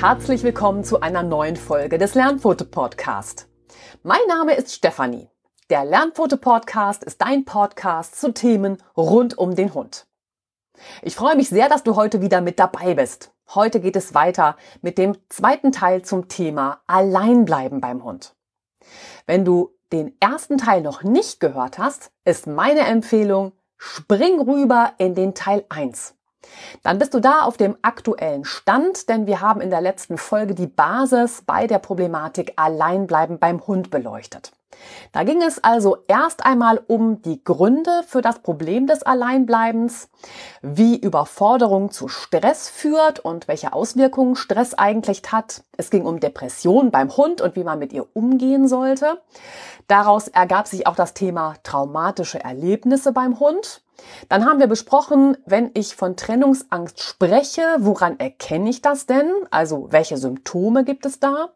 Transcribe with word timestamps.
herzlich 0.00 0.44
willkommen 0.44 0.84
zu 0.84 1.00
einer 1.00 1.24
neuen 1.24 1.56
Folge 1.56 1.98
des 1.98 2.14
Lernfoto 2.14 2.64
Podcast. 2.64 3.48
Mein 4.04 4.20
Name 4.28 4.54
ist 4.54 4.72
Stefanie. 4.72 5.28
Der 5.70 5.84
Lernfoto 5.84 6.36
Podcast 6.36 7.02
ist 7.02 7.20
dein 7.20 7.44
Podcast 7.44 8.20
zu 8.20 8.32
Themen 8.32 8.78
rund 8.96 9.36
um 9.36 9.56
den 9.56 9.74
Hund. 9.74 10.06
Ich 11.02 11.16
freue 11.16 11.34
mich 11.34 11.48
sehr, 11.48 11.68
dass 11.68 11.82
du 11.82 11.96
heute 11.96 12.22
wieder 12.22 12.40
mit 12.40 12.60
dabei 12.60 12.94
bist. 12.94 13.32
Heute 13.52 13.80
geht 13.80 13.96
es 13.96 14.14
weiter 14.14 14.56
mit 14.82 14.98
dem 14.98 15.16
zweiten 15.30 15.72
Teil 15.72 16.02
zum 16.02 16.28
Thema 16.28 16.80
Alleinbleiben 16.86 17.80
beim 17.80 18.04
Hund. 18.04 18.36
Wenn 19.26 19.44
du 19.44 19.74
den 19.90 20.14
ersten 20.20 20.58
Teil 20.58 20.80
noch 20.80 21.02
nicht 21.02 21.40
gehört 21.40 21.78
hast, 21.78 22.12
ist 22.24 22.46
meine 22.46 22.82
Empfehlung, 22.82 23.50
spring 23.76 24.40
rüber 24.42 24.92
in 24.98 25.16
den 25.16 25.34
Teil 25.34 25.64
1. 25.70 26.14
Dann 26.82 26.98
bist 26.98 27.14
du 27.14 27.20
da 27.20 27.42
auf 27.42 27.56
dem 27.56 27.76
aktuellen 27.82 28.44
Stand, 28.44 29.08
denn 29.08 29.26
wir 29.26 29.40
haben 29.40 29.60
in 29.60 29.70
der 29.70 29.80
letzten 29.80 30.18
Folge 30.18 30.54
die 30.54 30.66
Basis 30.66 31.42
bei 31.44 31.66
der 31.66 31.78
Problematik 31.78 32.52
Alleinbleiben 32.56 33.38
beim 33.38 33.66
Hund 33.66 33.90
beleuchtet. 33.90 34.52
Da 35.12 35.24
ging 35.24 35.42
es 35.42 35.62
also 35.62 35.98
erst 36.06 36.44
einmal 36.44 36.80
um 36.86 37.22
die 37.22 37.42
Gründe 37.42 38.02
für 38.06 38.22
das 38.22 38.40
Problem 38.40 38.86
des 38.86 39.02
Alleinbleibens, 39.02 40.08
wie 40.62 40.96
Überforderung 40.96 41.90
zu 41.90 42.08
Stress 42.08 42.68
führt 42.68 43.18
und 43.18 43.48
welche 43.48 43.72
Auswirkungen 43.72 44.36
Stress 44.36 44.74
eigentlich 44.74 45.22
hat. 45.30 45.64
Es 45.76 45.90
ging 45.90 46.04
um 46.04 46.20
Depression 46.20 46.90
beim 46.90 47.16
Hund 47.16 47.40
und 47.40 47.56
wie 47.56 47.64
man 47.64 47.78
mit 47.78 47.92
ihr 47.92 48.06
umgehen 48.14 48.68
sollte. 48.68 49.20
Daraus 49.86 50.28
ergab 50.28 50.68
sich 50.68 50.86
auch 50.86 50.96
das 50.96 51.14
Thema 51.14 51.54
traumatische 51.62 52.42
Erlebnisse 52.42 53.12
beim 53.12 53.40
Hund. 53.40 53.82
Dann 54.28 54.44
haben 54.44 54.58
wir 54.60 54.66
besprochen, 54.66 55.36
wenn 55.46 55.70
ich 55.74 55.96
von 55.96 56.16
Trennungsangst 56.16 57.02
spreche, 57.02 57.62
woran 57.78 58.18
erkenne 58.18 58.70
ich 58.70 58.82
das 58.82 59.06
denn? 59.06 59.30
Also 59.50 59.88
welche 59.90 60.16
Symptome 60.16 60.84
gibt 60.84 61.06
es 61.06 61.20
da? 61.20 61.50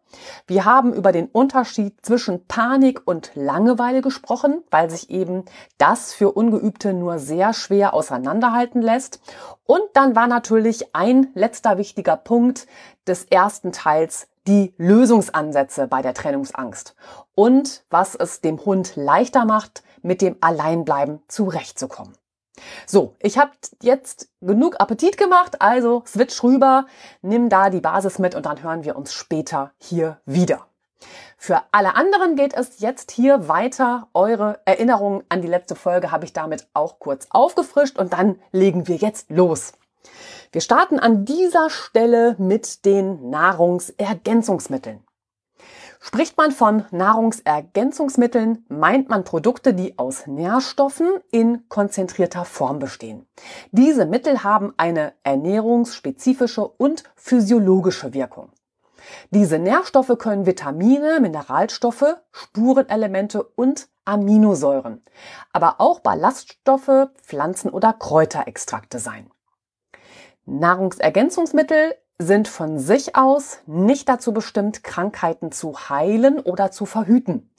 Wir 0.46 0.64
haben 0.64 0.92
über 0.92 1.12
den 1.12 1.26
Unterschied 1.26 2.04
zwischen 2.04 2.46
Panik 2.46 3.02
und 3.04 3.32
Langeweile 3.34 4.02
gesprochen, 4.02 4.62
weil 4.70 4.90
sich 4.90 5.10
eben 5.10 5.44
das 5.78 6.12
für 6.12 6.32
Ungeübte 6.32 6.92
nur 6.92 7.18
sehr 7.18 7.52
schwer 7.52 7.94
auseinanderhalten 7.94 8.82
lässt. 8.82 9.20
Und 9.64 9.82
dann 9.94 10.14
war 10.14 10.26
natürlich 10.26 10.94
ein 10.94 11.28
letzter 11.34 11.78
wichtiger 11.78 12.16
Punkt 12.16 12.66
des 13.06 13.24
ersten 13.24 13.72
Teils 13.72 14.28
die 14.46 14.74
Lösungsansätze 14.76 15.86
bei 15.86 16.02
der 16.02 16.14
Trennungsangst 16.14 16.96
und 17.34 17.84
was 17.90 18.14
es 18.14 18.40
dem 18.40 18.64
Hund 18.64 18.96
leichter 18.96 19.44
macht, 19.44 19.84
mit 20.02 20.20
dem 20.20 20.36
Alleinbleiben 20.40 21.22
zurechtzukommen. 21.28 22.14
So, 22.86 23.16
ich 23.20 23.38
habe 23.38 23.52
jetzt 23.82 24.28
genug 24.40 24.80
Appetit 24.80 25.16
gemacht, 25.16 25.62
also 25.62 26.02
switch 26.06 26.42
rüber, 26.42 26.86
nimm 27.22 27.48
da 27.48 27.70
die 27.70 27.80
Basis 27.80 28.18
mit 28.18 28.34
und 28.34 28.46
dann 28.46 28.62
hören 28.62 28.84
wir 28.84 28.96
uns 28.96 29.12
später 29.12 29.72
hier 29.78 30.20
wieder. 30.26 30.66
Für 31.36 31.62
alle 31.72 31.96
anderen 31.96 32.36
geht 32.36 32.54
es 32.54 32.78
jetzt 32.78 33.10
hier 33.10 33.48
weiter. 33.48 34.08
Eure 34.14 34.60
Erinnerungen 34.64 35.24
an 35.28 35.42
die 35.42 35.48
letzte 35.48 35.74
Folge 35.74 36.12
habe 36.12 36.24
ich 36.24 36.32
damit 36.32 36.68
auch 36.74 37.00
kurz 37.00 37.26
aufgefrischt 37.30 37.98
und 37.98 38.12
dann 38.12 38.38
legen 38.52 38.86
wir 38.86 38.96
jetzt 38.96 39.30
los. 39.30 39.72
Wir 40.52 40.60
starten 40.60 40.98
an 40.98 41.24
dieser 41.24 41.70
Stelle 41.70 42.36
mit 42.38 42.84
den 42.84 43.30
Nahrungsergänzungsmitteln. 43.30 45.02
Spricht 46.04 46.36
man 46.36 46.50
von 46.50 46.84
Nahrungsergänzungsmitteln, 46.90 48.66
meint 48.68 49.08
man 49.08 49.22
Produkte, 49.22 49.72
die 49.72 50.00
aus 50.00 50.26
Nährstoffen 50.26 51.08
in 51.30 51.68
konzentrierter 51.68 52.44
Form 52.44 52.80
bestehen. 52.80 53.24
Diese 53.70 54.04
Mittel 54.04 54.42
haben 54.42 54.74
eine 54.76 55.12
ernährungsspezifische 55.22 56.66
und 56.66 57.04
physiologische 57.14 58.14
Wirkung. 58.14 58.50
Diese 59.30 59.60
Nährstoffe 59.60 60.18
können 60.18 60.44
Vitamine, 60.44 61.20
Mineralstoffe, 61.20 62.16
Spurenelemente 62.32 63.44
und 63.44 63.88
Aminosäuren, 64.04 65.04
aber 65.52 65.76
auch 65.78 66.00
Ballaststoffe, 66.00 67.10
Pflanzen- 67.22 67.70
oder 67.70 67.92
Kräuterextrakte 67.92 68.98
sein. 68.98 69.30
Nahrungsergänzungsmittel 70.46 71.94
sind 72.22 72.48
von 72.48 72.78
sich 72.78 73.16
aus 73.16 73.58
nicht 73.66 74.08
dazu 74.08 74.32
bestimmt, 74.32 74.82
Krankheiten 74.82 75.52
zu 75.52 75.88
heilen 75.88 76.40
oder 76.40 76.70
zu 76.70 76.86
verhüten. 76.86 77.50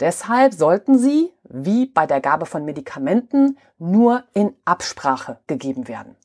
Deshalb 0.00 0.54
sollten 0.54 0.98
sie, 0.98 1.30
wie 1.44 1.86
bei 1.86 2.06
der 2.06 2.20
Gabe 2.20 2.46
von 2.46 2.64
Medikamenten, 2.64 3.58
nur 3.78 4.24
in 4.32 4.54
Absprache 4.64 5.38
gegeben 5.46 5.88
werden. 5.88 6.16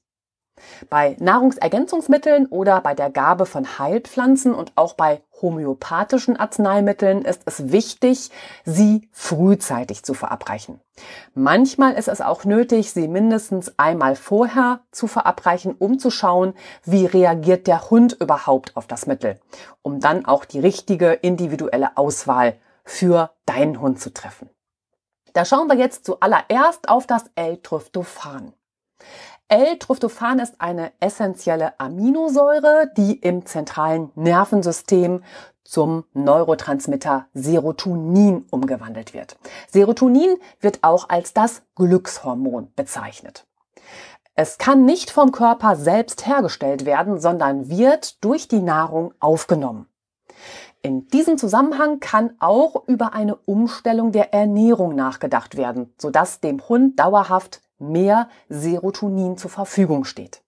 Bei 0.90 1.18
Nahrungsergänzungsmitteln 1.20 2.48
oder 2.48 2.80
bei 2.82 2.94
der 2.94 3.10
Gabe 3.10 3.46
von 3.46 3.78
Heilpflanzen 3.78 4.54
und 4.54 4.72
auch 4.76 4.94
bei 4.94 5.22
homöopathischen 5.42 6.38
Arzneimitteln 6.38 7.24
ist 7.24 7.42
es 7.46 7.72
wichtig, 7.72 8.32
sie 8.64 9.10
frühzeitig 9.12 10.04
zu 10.04 10.14
verabreichen. 10.14 10.80
Manchmal 11.34 11.94
ist 11.94 12.08
es 12.08 12.22
auch 12.22 12.46
nötig, 12.46 12.94
sie 12.94 13.08
mindestens 13.08 13.74
einmal 13.78 14.16
vorher 14.16 14.80
zu 14.92 15.08
verabreichen, 15.08 15.76
um 15.78 16.00
zu 16.00 16.10
schauen, 16.10 16.54
wie 16.84 17.06
reagiert 17.06 17.68
der 17.68 17.90
Hund 17.90 18.14
überhaupt 18.14 18.78
auf 18.78 18.88
das 18.88 19.08
Mittel, 19.08 19.40
um 19.82 20.00
dann 20.00 20.26
auch 20.26 20.46
die 20.46 20.60
richtige 20.60 21.12
individuelle 21.12 21.98
Auswahl 21.98 22.56
für 22.86 23.32
deinen 23.46 23.82
Hund 23.82 24.00
zu 24.00 24.14
treffen. 24.14 24.50
Da 25.34 25.44
schauen 25.44 25.68
wir 25.68 25.76
jetzt 25.76 26.06
zuallererst 26.06 26.88
auf 26.88 27.08
das 27.08 27.26
L-Tryptophan. 27.36 28.54
L-Tryptophan 29.48 30.40
ist 30.40 30.60
eine 30.60 30.92
essentielle 31.00 31.80
Aminosäure, 31.80 32.92
die 32.98 33.14
im 33.14 33.46
zentralen 33.46 34.12
Nervensystem 34.16 35.24
zum 35.64 36.06
Neurotransmitter 36.14 37.28
Serotonin 37.34 38.48
umgewandelt 38.50 39.14
wird. 39.14 39.38
Serotonin 39.70 40.38
wird 40.62 40.80
auch 40.82 41.10
als 41.10 41.34
das 41.34 41.62
Glückshormon 41.76 42.72
bezeichnet. 42.76 43.46
Es 44.34 44.58
kann 44.58 44.84
nicht 44.84 45.12
vom 45.12 45.32
Körper 45.32 45.76
selbst 45.76 46.26
hergestellt 46.26 46.86
werden, 46.86 47.20
sondern 47.20 47.70
wird 47.70 48.24
durch 48.24 48.48
die 48.48 48.62
Nahrung 48.62 49.14
aufgenommen. 49.20 49.88
In 50.82 51.08
diesem 51.08 51.38
Zusammenhang 51.38 52.00
kann 52.00 52.36
auch 52.40 52.88
über 52.88 53.14
eine 53.14 53.36
Umstellung 53.36 54.12
der 54.12 54.34
Ernährung 54.34 54.96
nachgedacht 54.96 55.56
werden, 55.56 55.94
sodass 56.00 56.42
dem 56.42 56.68
Hund 56.68 57.00
dauerhaft 57.00 57.62
mehr 57.80 58.30
Serotonin 58.50 59.38
zur 59.38 59.50
Verfügung 59.50 60.06
steht. 60.06 60.42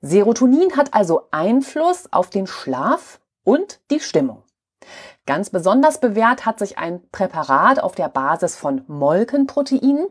Serotonin 0.00 0.76
hat 0.76 0.94
also 0.94 1.28
Einfluss 1.30 2.12
auf 2.12 2.30
den 2.30 2.46
Schlaf 2.46 3.20
und 3.44 3.80
die 3.90 4.00
Stimmung. 4.00 4.42
Ganz 5.26 5.50
besonders 5.50 6.00
bewährt 6.00 6.46
hat 6.46 6.58
sich 6.58 6.78
ein 6.78 7.02
Präparat 7.10 7.80
auf 7.80 7.94
der 7.94 8.08
Basis 8.08 8.56
von 8.56 8.82
Molkenproteinen. 8.88 10.08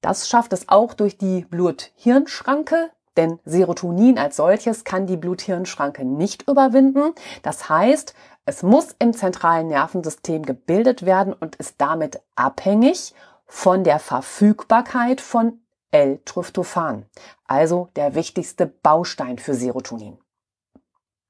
Das 0.00 0.28
schafft 0.28 0.52
es 0.52 0.68
auch 0.68 0.94
durch 0.94 1.16
die 1.16 1.46
Blut-Hirn-Schranke, 1.46 2.90
denn 3.16 3.40
Serotonin 3.44 4.18
als 4.18 4.36
solches 4.36 4.84
kann 4.84 5.06
die 5.06 5.16
Blut-Hirn-Schranke 5.16 6.04
nicht 6.04 6.48
überwinden. 6.48 7.14
Das 7.42 7.68
heißt, 7.68 8.14
es 8.44 8.62
muss 8.62 8.94
im 8.98 9.14
zentralen 9.14 9.68
Nervensystem 9.68 10.42
gebildet 10.42 11.06
werden 11.06 11.32
und 11.32 11.56
ist 11.56 11.76
damit 11.78 12.20
abhängig 12.34 13.14
von 13.46 13.84
der 13.84 13.98
Verfügbarkeit 13.98 15.20
von 15.20 15.60
L-Tryptophan, 15.90 17.06
also 17.46 17.88
der 17.94 18.14
wichtigste 18.14 18.66
Baustein 18.66 19.38
für 19.38 19.54
Serotonin. 19.54 20.18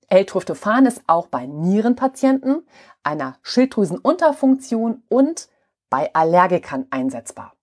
L-Tryptophan 0.08 0.86
ist 0.86 1.02
auch 1.06 1.26
bei 1.26 1.46
Nierenpatienten, 1.46 2.66
einer 3.02 3.36
Schilddrüsenunterfunktion 3.42 5.02
und 5.08 5.48
bei 5.90 6.14
Allergikern 6.14 6.86
einsetzbar. 6.90 7.54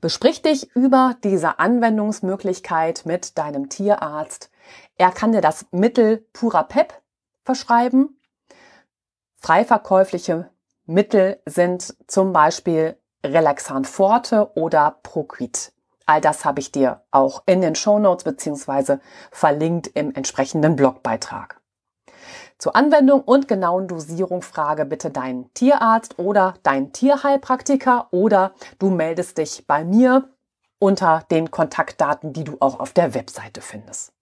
Besprich 0.00 0.42
dich 0.42 0.74
über 0.74 1.16
diese 1.24 1.58
Anwendungsmöglichkeit 1.58 3.06
mit 3.06 3.38
deinem 3.38 3.68
Tierarzt. 3.68 4.50
Er 4.96 5.10
kann 5.10 5.32
dir 5.32 5.40
das 5.40 5.66
Mittel 5.72 6.26
Purapep 6.32 7.02
verschreiben. 7.42 8.20
Freiverkäufliche 9.36 10.50
Mittel 10.86 11.40
sind 11.46 11.96
zum 12.06 12.32
Beispiel 12.32 12.98
Relaxan 13.24 13.84
Forte 13.84 14.50
oder 14.54 14.98
Proquit. 15.02 15.72
All 16.06 16.20
das 16.20 16.44
habe 16.44 16.60
ich 16.60 16.70
dir 16.70 17.00
auch 17.10 17.42
in 17.46 17.62
den 17.62 17.74
Show 17.74 17.98
Notes 17.98 18.24
beziehungsweise 18.24 19.00
verlinkt 19.30 19.86
im 19.88 20.14
entsprechenden 20.14 20.76
Blogbeitrag. 20.76 21.60
Zur 22.58 22.76
Anwendung 22.76 23.22
und 23.22 23.48
genauen 23.48 23.88
Dosierung 23.88 24.42
frage 24.42 24.84
bitte 24.84 25.10
deinen 25.10 25.52
Tierarzt 25.54 26.18
oder 26.18 26.54
deinen 26.62 26.92
Tierheilpraktiker 26.92 28.08
oder 28.10 28.52
du 28.78 28.90
meldest 28.90 29.38
dich 29.38 29.66
bei 29.66 29.84
mir 29.84 30.28
unter 30.78 31.24
den 31.30 31.50
Kontaktdaten, 31.50 32.32
die 32.32 32.44
du 32.44 32.58
auch 32.60 32.78
auf 32.78 32.92
der 32.92 33.14
Webseite 33.14 33.60
findest. 33.60 34.12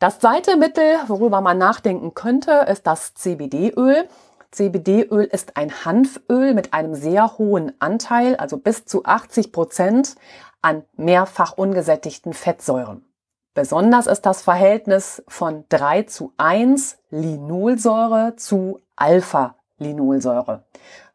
Das 0.00 0.18
zweite 0.18 0.56
Mittel, 0.56 0.98
worüber 1.06 1.40
man 1.40 1.56
nachdenken 1.56 2.14
könnte, 2.14 2.66
ist 2.68 2.86
das 2.86 3.14
CBD-Öl. 3.14 4.08
CBD-Öl 4.54 5.24
ist 5.24 5.56
ein 5.56 5.84
Hanföl 5.84 6.54
mit 6.54 6.72
einem 6.72 6.94
sehr 6.94 7.38
hohen 7.38 7.72
Anteil, 7.80 8.36
also 8.36 8.56
bis 8.56 8.84
zu 8.84 9.04
80 9.04 9.50
Prozent 9.50 10.14
an 10.62 10.84
mehrfach 10.96 11.58
ungesättigten 11.58 12.32
Fettsäuren. 12.32 13.04
Besonders 13.52 14.06
ist 14.06 14.22
das 14.22 14.42
Verhältnis 14.42 15.24
von 15.26 15.64
3 15.70 16.04
zu 16.04 16.32
1 16.36 16.98
Linolsäure 17.10 18.36
zu 18.36 18.80
Alpha-Linolsäure, 18.94 20.64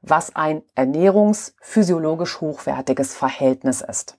was 0.01 0.36
ein 0.36 0.62
ernährungsphysiologisch 0.75 2.41
hochwertiges 2.41 3.15
Verhältnis 3.15 3.80
ist. 3.80 4.19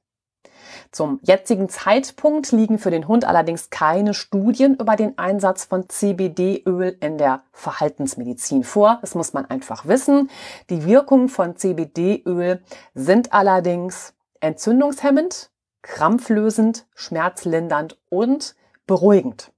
Zum 0.93 1.21
jetzigen 1.23 1.69
Zeitpunkt 1.69 2.51
liegen 2.51 2.79
für 2.79 2.91
den 2.91 3.07
Hund 3.07 3.25
allerdings 3.25 3.71
keine 3.71 4.13
Studien 4.13 4.75
über 4.75 4.97
den 4.97 5.17
Einsatz 5.19 5.65
von 5.65 5.89
CBD-Öl 5.89 6.97
in 7.01 7.17
der 7.17 7.45
Verhaltensmedizin 7.53 8.65
vor. 8.65 8.99
Das 9.01 9.15
muss 9.15 9.33
man 9.33 9.47
einfach 9.47 9.87
wissen. 9.87 10.31
Die 10.69 10.85
Wirkungen 10.85 11.29
von 11.29 11.57
CBD-Öl 11.57 12.61
sind 12.95 13.33
allerdings 13.33 14.15
entzündungshemmend, 14.41 15.51
krampflösend, 15.83 16.87
schmerzlindernd 16.97 17.97
und 18.09 18.57
beruhigend. 18.89 19.53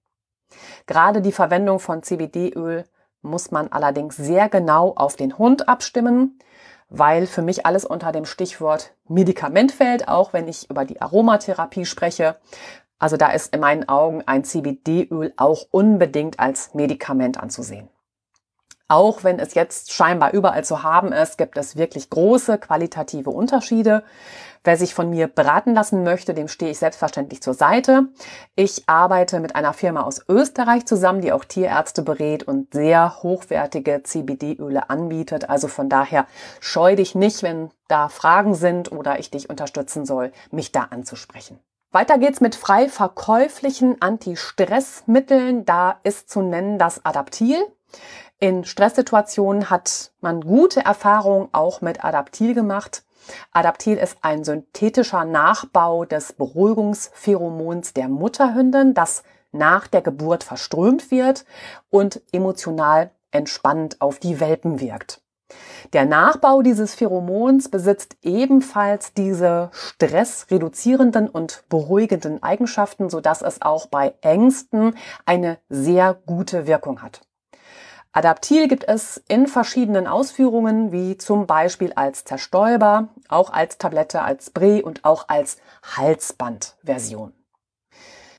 Gerade 0.87 1.23
die 1.23 1.33
Verwendung 1.33 1.79
von 1.79 2.03
CBD-Öl 2.03 2.85
muss 3.23 3.51
man 3.51 3.69
allerdings 3.69 4.17
sehr 4.17 4.51
genau 4.51 4.93
auf 4.97 5.17
den 5.17 5.39
Hund 5.39 5.67
abstimmen 5.67 6.39
weil 6.93 7.27
für 7.27 7.43
mich 7.43 7.65
alles 7.65 7.87
unter 7.87 8.13
dem 8.13 8.27
Stichwort 8.27 8.93
Medikament 9.09 9.73
fällt, 9.73 10.09
auch 10.09 10.35
wenn 10.35 10.47
ich 10.47 10.69
über 10.69 10.85
die 10.85 11.01
Aromatherapie 11.01 11.87
spreche. 11.87 12.37
Also 12.99 13.17
da 13.17 13.31
ist 13.33 13.55
in 13.55 13.61
meinen 13.61 13.89
Augen 13.89 14.23
ein 14.27 14.45
CBD-Öl 14.45 15.33
auch 15.37 15.67
unbedingt 15.71 16.39
als 16.39 16.75
Medikament 16.75 17.41
anzusehen. 17.41 17.89
Auch 18.89 19.25
wenn 19.25 19.39
es 19.39 19.55
jetzt 19.55 19.93
scheinbar 19.93 20.35
überall 20.35 20.65
zu 20.65 20.83
haben 20.83 21.13
ist, 21.13 21.39
gibt 21.39 21.57
es 21.57 21.77
wirklich 21.77 22.11
große 22.11 22.59
qualitative 22.59 23.31
Unterschiede. 23.31 24.05
Wer 24.65 24.77
sich 24.77 24.95
von 24.95 25.11
mir 25.11 25.27
beraten 25.27 25.75
lassen 25.75 26.05
möchte, 26.05 26.35
dem 26.35 26.47
stehe 26.47 26.71
ich 26.71 26.79
selbstverständlich 26.79 27.43
zur 27.43 27.55
Seite. 27.55 28.09
Ich 28.55 28.89
arbeite 28.89 29.41
mit 29.41 29.57
einer 29.57 29.73
Firma 29.73 30.03
aus 30.03 30.25
Österreich 30.29 30.87
zusammen, 30.87 31.21
die 31.21 31.33
auch 31.33 31.45
Tierärzte 31.45 32.03
berät 32.03 32.45
und 32.45 32.73
sehr 32.73 33.23
hochwertige 33.25 34.03
CBD-Öle 34.05 34.89
anbietet. 34.89 35.51
Also 35.51 35.67
von 35.67 35.89
daher 35.89 36.27
scheu 36.61 36.95
dich 36.95 37.17
nicht, 37.17 37.43
wenn 37.43 37.71
da 37.89 38.09
Fragen 38.09 38.55
sind 38.55 38.93
oder 38.93 39.19
ich 39.19 39.31
dich 39.31 39.51
unterstützen 39.51 40.07
soll, 40.07 40.31
mich 40.53 40.71
da 40.71 40.89
anzusprechen. 40.91 41.59
Weiter 41.91 42.19
geht's 42.19 42.41
mit 42.41 42.55
frei 42.55 42.89
verkäuflichen 42.89 44.01
Anti-Stress-Mitteln. 44.01 45.65
Da 45.65 45.97
ist 46.05 46.31
zu 46.31 46.41
nennen 46.41 46.79
das 46.79 47.05
Adaptil. 47.05 47.61
In 48.39 48.65
Stresssituationen 48.65 49.71
hat 49.71 50.13
man 50.21 50.41
gute 50.41 50.85
Erfahrungen 50.85 51.49
auch 51.53 51.81
mit 51.81 52.05
Adaptil 52.05 52.55
gemacht. 52.55 53.03
Adaptil 53.53 53.97
ist 53.97 54.19
ein 54.23 54.45
synthetischer 54.45 55.25
Nachbau 55.25 56.05
des 56.05 56.33
Beruhigungspheromons 56.33 57.95
der 57.95 58.09
Mutterhündin, 58.09 58.95
das 58.95 59.23
nach 59.53 59.87
der 59.87 60.03
Geburt 60.03 60.45
verströmt 60.45 61.11
wird 61.11 61.45
und 61.91 62.23
emotional 62.33 63.11
entspannt 63.31 64.01
auf 64.01 64.19
die 64.19 64.41
Welpen 64.41 64.81
wirkt. 64.81 65.23
Der 65.93 66.07
Nachbau 66.07 66.63
dieses 66.63 66.95
Pheromons 66.95 67.69
besitzt 67.69 68.17
ebenfalls 68.23 69.13
diese 69.13 69.71
stressreduzierenden 69.73 71.29
und 71.29 71.65
beruhigenden 71.69 72.43
Eigenschaften, 72.43 73.11
sodass 73.11 73.43
es 73.43 73.61
auch 73.61 73.87
bei 73.87 74.15
Ängsten 74.23 74.97
eine 75.27 75.59
sehr 75.69 76.15
gute 76.27 76.67
Wirkung 76.67 77.03
hat. 77.03 77.21
Adaptil 78.15 78.69
gibt 78.69 78.85
es 78.85 79.23
in 79.27 79.47
verschiedenen 79.47 80.07
Ausführungen, 80.07 80.93
wie 80.93 81.17
zum 81.17 81.47
Beispiel 81.47 81.95
als 81.95 82.25
Zerstäuber, 82.25 83.09
auch 83.29 83.51
als 83.51 83.79
Tablette, 83.79 84.21
als 84.21 84.47
Spray 84.47 84.83
und 84.83 85.07
auch 85.07 85.29
als 85.29 85.57
Halsbandversion. 85.97 87.33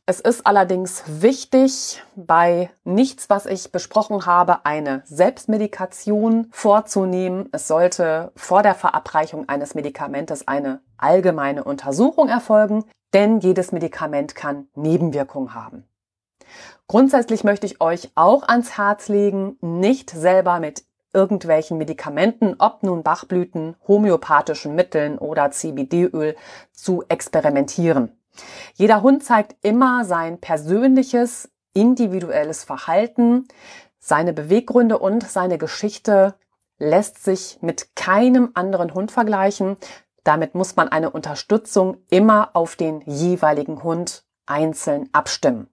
Es 0.06 0.20
ist 0.20 0.46
allerdings 0.46 1.04
wichtig, 1.08 2.04
bei 2.16 2.70
nichts, 2.84 3.30
was 3.32 3.48
ich 3.48 3.72
besprochen 3.72 4.26
habe, 4.28 4.66
eine 4.66 5.02
Selbstmedikation 5.06 6.50
vorzunehmen. 6.52 7.50
Es 7.52 7.68
sollte 7.68 8.32
vor 8.36 8.64
der 8.64 8.76
Verabreichung 8.76 9.48
eines 9.50 9.76
Medikamentes 9.76 10.48
eine 10.48 10.82
allgemeine 10.98 11.64
Untersuchung 11.64 12.28
erfolgen, 12.28 12.84
denn 13.14 13.40
jedes 13.40 13.72
Medikament 13.72 14.36
kann 14.36 14.68
Nebenwirkungen 14.76 15.56
haben. 15.56 15.88
Grundsätzlich 16.88 17.44
möchte 17.44 17.66
ich 17.66 17.82
euch 17.82 18.12
auch 18.16 18.44
ans 18.48 18.78
Herz 18.78 19.08
legen, 19.08 19.58
nicht 19.62 20.10
selber 20.10 20.60
mit 20.60 20.84
irgendwelchen 21.14 21.78
Medikamenten, 21.78 22.56
ob 22.58 22.84
nun 22.84 23.04
Bachblüten, 23.04 23.76
homöopathischen 23.88 24.76
Mitteln 24.76 25.18
oder 25.18 25.52
CBD-Öl, 25.52 26.36
zu 26.72 27.04
experimentieren. 27.08 28.12
Jeder 28.74 29.04
Hund 29.04 29.24
zeigt 29.24 29.56
immer 29.62 30.06
sein 30.06 30.40
persönliches, 30.40 31.52
individuelles 31.74 32.64
Verhalten, 32.64 33.48
seine 34.00 34.34
Beweggründe 34.34 34.98
und 34.98 35.24
seine 35.24 35.58
Geschichte 35.58 36.36
lässt 36.78 37.24
sich 37.24 37.60
mit 37.62 37.96
keinem 37.96 38.52
anderen 38.54 38.94
Hund 38.94 39.12
vergleichen. 39.12 39.78
Damit 40.24 40.56
muss 40.56 40.76
man 40.76 40.90
eine 40.90 41.10
Unterstützung 41.12 41.98
immer 42.10 42.50
auf 42.54 42.76
den 42.76 43.02
jeweiligen 43.06 43.84
Hund 43.84 44.26
einzeln 44.46 45.10
abstimmen. 45.14 45.70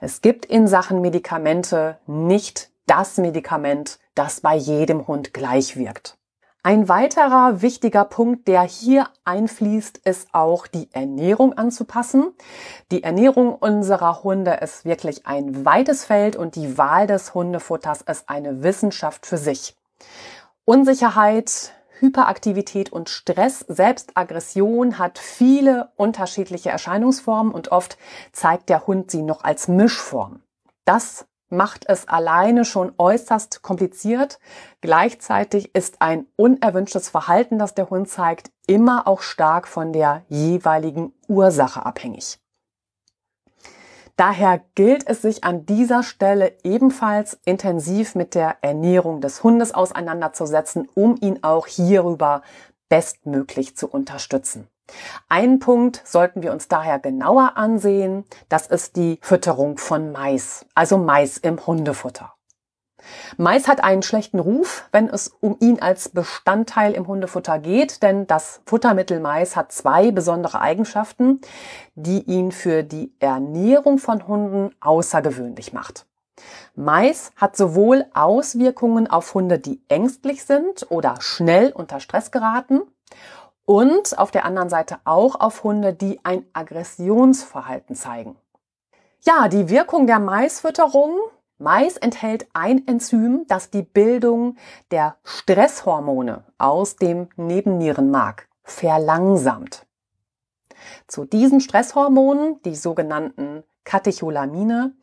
Es 0.00 0.20
gibt 0.20 0.46
in 0.46 0.66
Sachen 0.66 1.00
Medikamente 1.00 1.98
nicht 2.06 2.70
das 2.86 3.18
Medikament, 3.18 3.98
das 4.14 4.40
bei 4.40 4.56
jedem 4.56 5.06
Hund 5.06 5.32
gleich 5.32 5.76
wirkt. 5.76 6.16
Ein 6.62 6.90
weiterer 6.90 7.62
wichtiger 7.62 8.04
Punkt, 8.04 8.46
der 8.46 8.60
hier 8.62 9.08
einfließt, 9.24 9.96
ist 9.98 10.28
auch 10.32 10.66
die 10.66 10.90
Ernährung 10.92 11.54
anzupassen. 11.54 12.34
Die 12.90 13.02
Ernährung 13.02 13.54
unserer 13.54 14.22
Hunde 14.22 14.52
ist 14.60 14.84
wirklich 14.84 15.26
ein 15.26 15.64
weites 15.64 16.04
Feld 16.04 16.36
und 16.36 16.56
die 16.56 16.76
Wahl 16.76 17.06
des 17.06 17.32
Hundefutters 17.32 18.02
ist 18.02 18.28
eine 18.28 18.62
Wissenschaft 18.62 19.24
für 19.24 19.38
sich. 19.38 19.74
Unsicherheit, 20.66 21.72
Hyperaktivität 22.00 22.92
und 22.92 23.08
Stress, 23.08 23.60
selbst 23.60 24.12
Aggression 24.16 24.98
hat 24.98 25.18
viele 25.18 25.92
unterschiedliche 25.96 26.70
Erscheinungsformen 26.70 27.52
und 27.52 27.72
oft 27.72 27.98
zeigt 28.32 28.68
der 28.68 28.86
Hund 28.86 29.10
sie 29.10 29.22
noch 29.22 29.44
als 29.44 29.68
Mischform. 29.68 30.42
Das 30.84 31.26
macht 31.50 31.84
es 31.88 32.08
alleine 32.08 32.64
schon 32.64 32.92
äußerst 32.96 33.62
kompliziert. 33.62 34.38
Gleichzeitig 34.80 35.74
ist 35.74 36.00
ein 36.00 36.26
unerwünschtes 36.36 37.08
Verhalten, 37.08 37.58
das 37.58 37.74
der 37.74 37.90
Hund 37.90 38.08
zeigt, 38.08 38.50
immer 38.66 39.06
auch 39.06 39.20
stark 39.20 39.68
von 39.68 39.92
der 39.92 40.22
jeweiligen 40.28 41.12
Ursache 41.28 41.84
abhängig. 41.84 42.38
Daher 44.20 44.60
gilt 44.74 45.08
es 45.08 45.22
sich 45.22 45.44
an 45.44 45.64
dieser 45.64 46.02
Stelle 46.02 46.52
ebenfalls 46.62 47.40
intensiv 47.46 48.14
mit 48.14 48.34
der 48.34 48.58
Ernährung 48.60 49.22
des 49.22 49.42
Hundes 49.42 49.72
auseinanderzusetzen, 49.72 50.90
um 50.92 51.16
ihn 51.22 51.42
auch 51.42 51.66
hierüber 51.66 52.42
bestmöglich 52.90 53.78
zu 53.78 53.88
unterstützen. 53.88 54.68
Einen 55.30 55.58
Punkt 55.58 56.02
sollten 56.04 56.42
wir 56.42 56.52
uns 56.52 56.68
daher 56.68 56.98
genauer 56.98 57.56
ansehen. 57.56 58.26
Das 58.50 58.66
ist 58.66 58.96
die 58.96 59.18
Fütterung 59.22 59.78
von 59.78 60.12
Mais, 60.12 60.66
also 60.74 60.98
Mais 60.98 61.38
im 61.38 61.66
Hundefutter. 61.66 62.34
Mais 63.36 63.68
hat 63.68 63.82
einen 63.82 64.02
schlechten 64.02 64.38
Ruf, 64.38 64.88
wenn 64.92 65.08
es 65.08 65.28
um 65.40 65.56
ihn 65.60 65.80
als 65.80 66.08
Bestandteil 66.08 66.92
im 66.92 67.06
Hundefutter 67.06 67.58
geht, 67.58 68.02
denn 68.02 68.26
das 68.26 68.60
Futtermittel 68.66 69.20
Mais 69.20 69.56
hat 69.56 69.72
zwei 69.72 70.10
besondere 70.10 70.60
Eigenschaften, 70.60 71.40
die 71.94 72.22
ihn 72.22 72.52
für 72.52 72.82
die 72.82 73.12
Ernährung 73.20 73.98
von 73.98 74.26
Hunden 74.26 74.74
außergewöhnlich 74.80 75.72
macht. 75.72 76.06
Mais 76.74 77.32
hat 77.36 77.56
sowohl 77.56 78.06
Auswirkungen 78.14 79.08
auf 79.08 79.34
Hunde, 79.34 79.58
die 79.58 79.82
ängstlich 79.88 80.44
sind 80.44 80.86
oder 80.90 81.16
schnell 81.20 81.72
unter 81.72 82.00
Stress 82.00 82.30
geraten 82.30 82.82
und 83.64 84.18
auf 84.18 84.30
der 84.30 84.44
anderen 84.44 84.68
Seite 84.68 84.98
auch 85.04 85.38
auf 85.38 85.62
Hunde, 85.64 85.92
die 85.92 86.20
ein 86.24 86.44
Aggressionsverhalten 86.52 87.94
zeigen. 87.94 88.36
Ja, 89.22 89.48
die 89.48 89.68
Wirkung 89.68 90.06
der 90.06 90.18
Maisfütterung 90.18 91.18
Mais 91.60 91.98
enthält 91.98 92.48
ein 92.54 92.86
Enzym, 92.86 93.44
das 93.46 93.68
die 93.68 93.82
Bildung 93.82 94.56
der 94.90 95.16
Stresshormone 95.24 96.44
aus 96.56 96.96
dem 96.96 97.28
Nebennierenmark 97.36 98.48
verlangsamt. 98.62 99.84
Zu 101.06 101.26
diesen 101.26 101.60
Stresshormonen, 101.60 102.62
die 102.62 102.74
sogenannten 102.74 103.62
Katecholamine, 103.84 104.94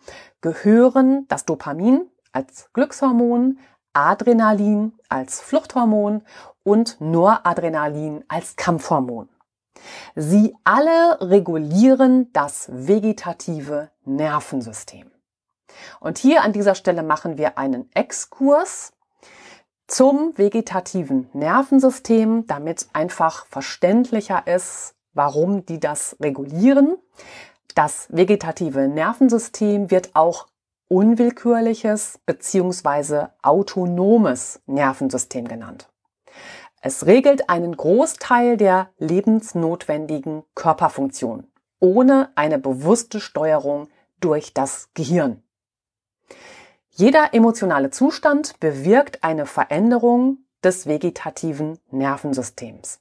gehören 0.42 1.28
das 1.28 1.46
Dopamin 1.46 2.10
als 2.32 2.74
Glückshormon, 2.74 3.60
Adrenalin 3.94 4.94
als 5.10 5.40
Fluchthormon 5.42 6.24
und 6.64 7.00
Noradrenalin 7.00 8.24
als 8.30 8.56
Kampfhormon. 8.56 9.30
Sie 10.16 10.56
alle 10.64 11.22
regulieren 11.22 12.34
das 12.34 12.68
vegetative 12.72 13.92
Nervensystem. 14.06 15.12
Und 16.00 16.18
hier 16.18 16.44
an 16.44 16.54
dieser 16.54 16.76
Stelle 16.76 17.04
machen 17.04 17.38
wir 17.38 17.58
einen 17.58 17.90
Exkurs 17.94 18.94
zum 19.88 20.38
vegetativen 20.38 21.30
Nervensystem, 21.34 22.46
damit 22.48 22.88
einfach 22.94 23.46
verständlicher 23.48 24.46
ist, 24.48 24.96
warum 25.14 25.66
die 25.66 25.80
das 25.80 26.18
regulieren. 26.20 26.98
Das 27.76 28.08
vegetative 28.10 28.88
Nervensystem 28.88 29.92
wird 29.92 30.16
auch 30.16 30.48
unwillkürliches 30.90 32.20
bzw. 32.26 33.28
autonomes 33.42 34.62
Nervensystem 34.66 35.48
genannt. 35.48 35.90
Es 36.82 37.06
regelt 37.06 37.50
einen 37.50 37.76
Großteil 37.76 38.58
der 38.58 38.90
lebensnotwendigen 38.98 40.44
Körperfunktionen 40.54 41.52
ohne 41.80 42.32
eine 42.36 42.60
bewusste 42.60 43.20
Steuerung 43.20 43.88
durch 44.20 44.54
das 44.54 44.90
Gehirn. 44.94 45.44
Jeder 46.90 47.34
emotionale 47.34 47.92
Zustand 47.92 48.60
bewirkt 48.60 49.24
eine 49.24 49.46
Veränderung 49.46 50.40
des 50.64 50.88
vegetativen 50.88 51.80
Nervensystems. 51.92 53.00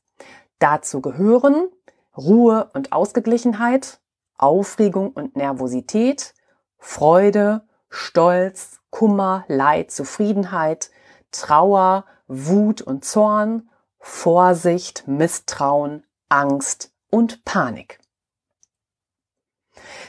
Dazu 0.58 1.00
gehören 1.00 1.68
Ruhe 2.16 2.70
und 2.74 2.92
Ausgeglichenheit, 2.92 4.00
Aufregung 4.38 5.10
und 5.10 5.36
Nervosität, 5.36 6.34
Freude, 6.78 7.62
Stolz, 7.88 8.80
Kummer, 8.90 9.44
Leid, 9.48 9.90
Zufriedenheit, 9.90 10.90
Trauer, 11.30 12.04
Wut 12.26 12.82
und 12.82 13.04
Zorn, 13.04 13.68
Vorsicht, 13.98 15.06
Misstrauen, 15.06 16.04
Angst 16.28 16.92
und 17.10 17.44
Panik. 17.44 17.98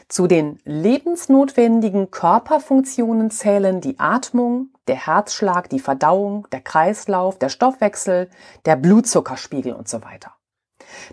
Zu 0.08 0.28
den 0.28 0.60
lebensnotwendigen 0.64 2.12
Körperfunktionen 2.12 3.32
zählen 3.32 3.82
die 3.82 4.00
Atmung, 4.00 4.70
der 4.88 5.08
Herzschlag, 5.08 5.70
die 5.70 5.80
Verdauung, 5.80 6.48
der 6.52 6.62
Kreislauf, 6.62 7.38
der 7.38 7.50
Stoffwechsel, 7.50 8.30
der 8.66 8.76
Blutzuckerspiegel 8.76 9.74
und 9.74 9.88
so 9.88 10.04
weiter. 10.04 10.34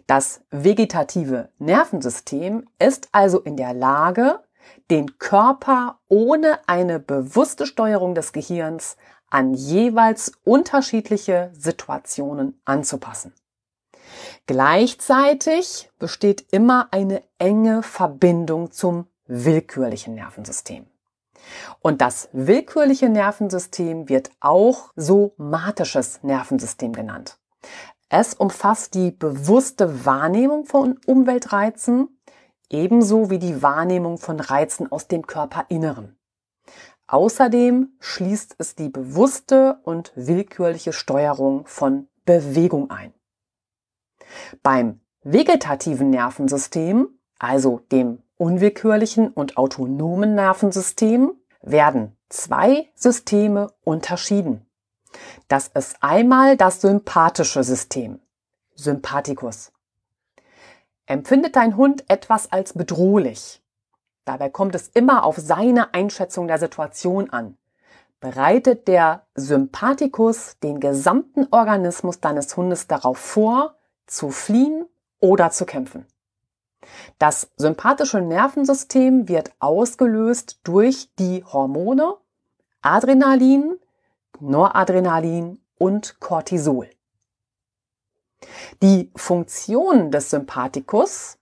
Das 0.07 0.41
vegetative 0.51 1.51
Nervensystem 1.59 2.69
ist 2.79 3.09
also 3.13 3.41
in 3.41 3.57
der 3.57 3.75
Lage, 3.75 4.41
den 4.91 5.19
Körper 5.19 5.99
ohne 6.09 6.59
eine 6.67 7.01
bewusste 7.01 7.67
Steuerung 7.67 8.15
des 8.15 8.33
Gehirns 8.33 8.97
an 9.31 9.53
jeweils 9.53 10.33
unterschiedliche 10.45 11.51
Situationen 11.55 12.61
anzupassen. 12.65 13.33
Gleichzeitig 14.47 15.91
besteht 15.99 16.53
immer 16.53 16.89
eine 16.91 17.23
enge 17.39 17.83
Verbindung 17.83 18.73
zum 18.73 19.07
willkürlichen 19.27 20.15
Nervensystem. 20.15 20.87
Und 21.81 22.01
das 22.01 22.29
willkürliche 22.33 23.09
Nervensystem 23.09 24.09
wird 24.09 24.31
auch 24.41 24.93
somatisches 24.97 26.23
Nervensystem 26.23 26.93
genannt. 26.93 27.39
Es 28.11 28.35
umfasst 28.35 28.95
die 28.95 29.11
bewusste 29.11 30.05
Wahrnehmung 30.05 30.67
von 30.67 30.99
Umweltreizen, 31.07 32.21
ebenso 32.71 33.31
wie 33.31 33.39
die 33.39 33.63
Wahrnehmung 33.63 34.19
von 34.19 34.41
Reizen 34.41 34.93
aus 34.93 35.09
dem 35.09 35.27
Körperinneren. 35.27 36.19
Außerdem 37.07 37.97
schließt 38.01 38.57
es 38.59 38.75
die 38.75 38.89
bewusste 38.89 39.79
und 39.85 40.13
willkürliche 40.17 40.93
Steuerung 40.93 41.67
von 41.67 42.09
Bewegung 42.25 42.91
ein. 42.91 43.13
Beim 44.63 45.01
vegetativen 45.23 46.11
Nervensystem, 46.11 47.09
also 47.39 47.81
dem 47.91 48.23
unwillkürlichen 48.37 49.29
und 49.29 49.57
autonomen 49.57 50.35
Nervensystem, 50.35 51.33
werden 51.63 52.17
zwei 52.29 52.91
Systeme 52.95 53.73
unterschieden. 53.85 54.67
Das 55.49 55.69
ist 55.69 55.97
einmal 56.01 56.57
das 56.57 56.81
sympathische 56.81 57.63
System, 57.65 58.21
Sympathikus. 58.75 59.73
Empfindet 61.07 61.57
dein 61.57 61.77
Hund 61.77 62.05
etwas 62.09 62.51
als 62.51 62.73
bedrohlich? 62.73 63.63
Dabei 64.25 64.49
kommt 64.49 64.75
es 64.75 64.89
immer 64.89 65.25
auf 65.25 65.37
seine 65.37 65.93
Einschätzung 65.93 66.49
der 66.49 66.59
Situation 66.59 67.31
an. 67.31 67.57
Bereitet 68.21 68.89
der 68.89 69.27
Sympathikus 69.35 70.59
den 70.63 70.81
gesamten 70.81 71.47
Organismus 71.51 72.21
deines 72.21 72.57
Hundes 72.57 72.87
darauf 72.87 73.19
vor, 73.19 73.77
zu 74.07 74.31
fliehen 74.31 74.87
oder 75.21 75.51
zu 75.51 75.67
kämpfen. 75.67 76.07
Das 77.19 77.51
sympathische 77.57 78.21
Nervensystem 78.21 79.29
wird 79.29 79.53
ausgelöst 79.59 80.61
durch 80.65 81.09
die 81.19 81.45
Hormone 81.45 82.17
Adrenalin, 82.83 83.79
Noradrenalin 84.41 85.61
und 85.79 86.21
Cortisol. 86.21 86.91
Die 88.83 89.11
Funktion 89.17 90.11
des 90.11 90.31
Sympathikus 90.31 91.39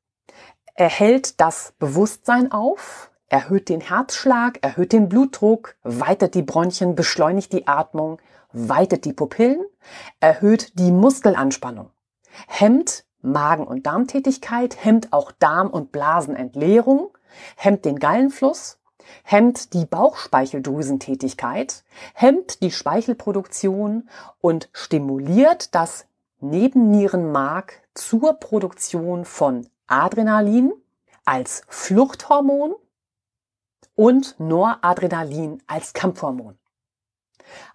erhält 0.75 1.40
das 1.40 1.75
Bewusstsein 1.78 2.52
auf, 2.52 3.11
erhöht 3.28 3.69
den 3.69 3.81
Herzschlag, 3.81 4.59
erhöht 4.62 4.92
den 4.92 5.09
Blutdruck, 5.09 5.75
weitet 5.83 6.35
die 6.35 6.42
Bronchien, 6.42 6.95
beschleunigt 6.95 7.52
die 7.52 7.66
Atmung, 7.66 8.21
weitet 8.52 9.04
die 9.04 9.12
Pupillen, 9.12 9.64
erhöht 10.21 10.78
die 10.78 10.90
Muskelanspannung, 10.90 11.90
hemmt 12.47 13.05
Magen- 13.21 13.67
und 13.67 13.87
Darmtätigkeit, 13.87 14.85
hemmt 14.85 15.12
auch 15.12 15.33
Darm- 15.33 15.71
und 15.71 15.93
Blasenentleerung, 15.93 17.17
hemmt 17.57 17.85
den 17.85 17.99
Gallenfluss, 17.99 18.79
hemmt 19.23 19.75
die 19.75 19.87
Bauchspeicheldrüsentätigkeit, 19.87 21.85
hemmt 22.15 22.62
die 22.62 22.71
Speichelproduktion 22.71 24.09
und 24.41 24.69
stimuliert 24.73 25.75
das 25.75 26.07
Nebennierenmark 26.41 27.83
zur 27.95 28.35
Produktion 28.35 29.25
von 29.25 29.69
Adrenalin 29.87 30.73
als 31.25 31.62
Fluchthormon 31.69 32.75
und 33.95 34.41
Noradrenalin 34.41 35.62
als 35.67 35.93
Kampfhormon. 35.93 36.59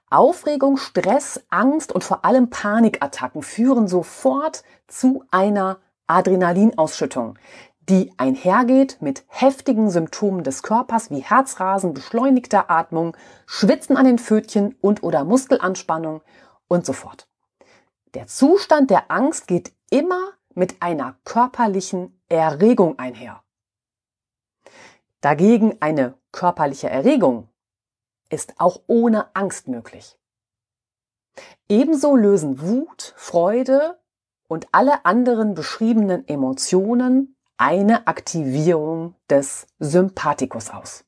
Aufregung, 0.10 0.78
Stress, 0.78 1.44
Angst 1.50 1.92
und 1.92 2.04
vor 2.04 2.24
allem 2.24 2.50
Panikattacken 2.50 3.42
führen 3.42 3.88
sofort 3.88 4.64
zu 4.88 5.26
einer 5.32 5.80
Adrenalinausschüttung, 6.08 7.38
die 7.90 8.14
einhergeht 8.18 9.02
mit 9.02 9.26
heftigen 9.28 9.90
Symptomen 9.90 10.44
des 10.44 10.64
Körpers 10.64 11.10
wie 11.10 11.20
Herzrasen, 11.20 11.94
beschleunigter 11.94 12.72
Atmung, 12.72 13.18
Schwitzen 13.46 13.98
an 13.98 14.06
den 14.06 14.18
Pfötchen 14.18 14.76
und 14.80 15.04
oder 15.04 15.26
Muskelanspannung 15.26 16.22
und 16.70 16.86
so 16.86 16.94
fort. 16.94 17.28
Der 18.14 18.28
Zustand 18.28 18.90
der 18.90 19.12
Angst 19.12 19.48
geht 19.48 19.74
immer 19.90 20.32
mit 20.54 20.82
einer 20.82 21.18
körperlichen 21.26 22.18
Erregung 22.30 22.98
einher. 22.98 23.44
Dagegen 25.20 25.78
eine 25.82 26.14
körperliche 26.32 26.90
Erregung 26.90 27.50
ist 28.30 28.56
auch 28.58 28.82
ohne 28.88 29.36
Angst 29.36 29.68
möglich. 29.68 30.18
Ebenso 31.70 32.16
lösen 32.16 32.62
Wut, 32.62 33.14
Freude 33.16 34.00
und 34.48 34.68
alle 34.72 35.06
anderen 35.06 35.54
beschriebenen 35.54 36.28
Emotionen 36.28 37.36
eine 37.58 38.08
Aktivierung 38.08 39.16
des 39.30 39.68
Sympathikus 39.80 40.70
aus. 40.70 41.04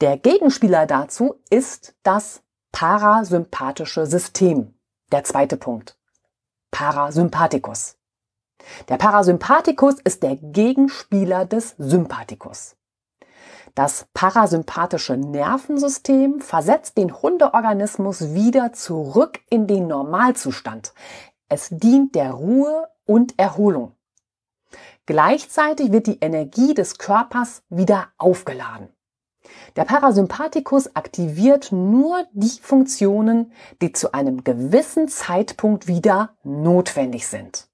Der 0.00 0.18
Gegenspieler 0.18 0.86
dazu 0.86 1.36
ist 1.50 1.94
das 2.02 2.42
parasympathische 2.72 4.06
System. 4.06 4.74
Der 5.12 5.24
zweite 5.24 5.56
Punkt. 5.56 5.96
Parasympathikus. 6.70 7.96
Der 8.88 8.96
Parasympathikus 8.96 9.96
ist 10.02 10.22
der 10.22 10.36
Gegenspieler 10.36 11.44
des 11.44 11.74
Sympathikus. 11.78 12.76
Das 13.74 14.06
parasympathische 14.12 15.16
Nervensystem 15.16 16.40
versetzt 16.40 16.98
den 16.98 17.22
Hundeorganismus 17.22 18.34
wieder 18.34 18.72
zurück 18.74 19.40
in 19.48 19.66
den 19.66 19.86
Normalzustand. 19.86 20.92
Es 21.48 21.68
dient 21.70 22.14
der 22.14 22.32
Ruhe 22.32 22.88
und 23.06 23.38
Erholung. 23.38 23.96
Gleichzeitig 25.06 25.90
wird 25.90 26.06
die 26.06 26.18
Energie 26.20 26.74
des 26.74 26.98
Körpers 26.98 27.62
wieder 27.70 28.08
aufgeladen. 28.18 28.88
Der 29.76 29.84
Parasympathikus 29.84 30.94
aktiviert 30.94 31.72
nur 31.72 32.26
die 32.32 32.60
Funktionen, 32.60 33.52
die 33.80 33.92
zu 33.92 34.12
einem 34.12 34.44
gewissen 34.44 35.08
Zeitpunkt 35.08 35.86
wieder 35.88 36.36
notwendig 36.44 37.26
sind. 37.26 37.68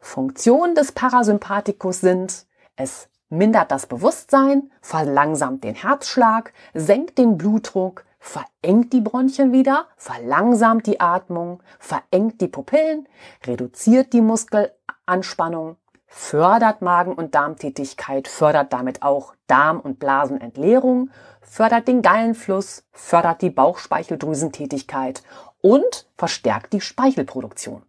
Funktionen 0.00 0.74
des 0.74 0.92
Parasympathikus 0.92 2.00
sind, 2.00 2.46
es 2.76 3.08
mindert 3.28 3.70
das 3.70 3.86
Bewusstsein, 3.86 4.70
verlangsamt 4.80 5.64
den 5.64 5.74
Herzschlag, 5.74 6.52
senkt 6.74 7.18
den 7.18 7.38
Blutdruck, 7.38 8.04
verengt 8.18 8.92
die 8.92 9.00
Bronchien 9.00 9.52
wieder, 9.52 9.86
verlangsamt 9.96 10.86
die 10.86 11.00
Atmung, 11.00 11.62
verengt 11.78 12.40
die 12.40 12.48
Pupillen, 12.48 13.06
reduziert 13.46 14.12
die 14.12 14.20
Muskelanspannung, 14.20 15.76
fördert 16.06 16.82
Magen- 16.82 17.14
und 17.14 17.34
Darmtätigkeit, 17.34 18.28
fördert 18.28 18.72
damit 18.72 19.02
auch 19.02 19.34
Darm- 19.46 19.80
und 19.80 19.98
Blasenentleerung, 19.98 21.10
fördert 21.40 21.88
den 21.88 22.02
Gallenfluss, 22.02 22.84
fördert 22.92 23.42
die 23.42 23.50
Bauchspeicheldrüsentätigkeit 23.50 25.22
und 25.60 26.06
verstärkt 26.16 26.72
die 26.72 26.80
Speichelproduktion. 26.80 27.82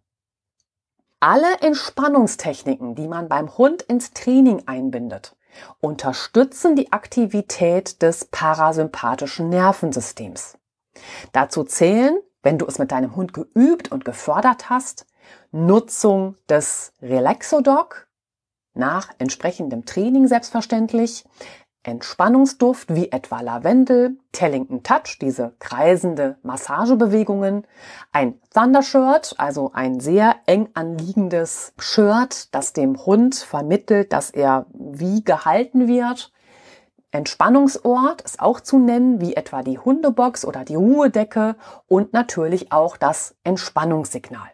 Alle 1.22 1.60
Entspannungstechniken, 1.60 2.94
die 2.94 3.06
man 3.06 3.28
beim 3.28 3.58
Hund 3.58 3.82
ins 3.82 4.12
Training 4.12 4.62
einbindet, 4.64 5.36
unterstützen 5.78 6.76
die 6.76 6.92
Aktivität 6.92 8.00
des 8.00 8.24
parasympathischen 8.24 9.50
Nervensystems. 9.50 10.56
Dazu 11.32 11.64
zählen, 11.64 12.18
wenn 12.42 12.56
du 12.56 12.66
es 12.66 12.78
mit 12.78 12.90
deinem 12.90 13.16
Hund 13.16 13.34
geübt 13.34 13.92
und 13.92 14.06
gefördert 14.06 14.70
hast, 14.70 15.06
Nutzung 15.52 16.36
des 16.48 16.94
Relaxodoc 17.02 18.08
nach 18.72 19.10
entsprechendem 19.18 19.84
Training 19.84 20.26
selbstverständlich, 20.26 21.26
Entspannungsduft 21.82 22.94
wie 22.94 23.10
etwa 23.10 23.40
Lavendel, 23.40 24.18
Tellington 24.32 24.82
Touch, 24.82 25.18
diese 25.18 25.54
kreisende 25.60 26.36
Massagebewegungen, 26.42 27.66
ein 28.12 28.38
Thundershirt, 28.52 29.34
also 29.38 29.70
ein 29.72 29.98
sehr 29.98 30.36
eng 30.44 30.68
anliegendes 30.74 31.72
Shirt, 31.78 32.54
das 32.54 32.74
dem 32.74 33.04
Hund 33.06 33.34
vermittelt, 33.34 34.12
dass 34.12 34.30
er 34.30 34.66
wie 34.74 35.24
gehalten 35.24 35.88
wird. 35.88 36.32
Entspannungsort 37.12 38.20
ist 38.22 38.40
auch 38.40 38.60
zu 38.60 38.78
nennen, 38.78 39.22
wie 39.22 39.34
etwa 39.34 39.62
die 39.62 39.78
Hundebox 39.78 40.44
oder 40.44 40.64
die 40.64 40.76
Ruhedecke 40.76 41.56
und 41.88 42.12
natürlich 42.12 42.72
auch 42.72 42.98
das 42.98 43.34
Entspannungssignal. 43.42 44.50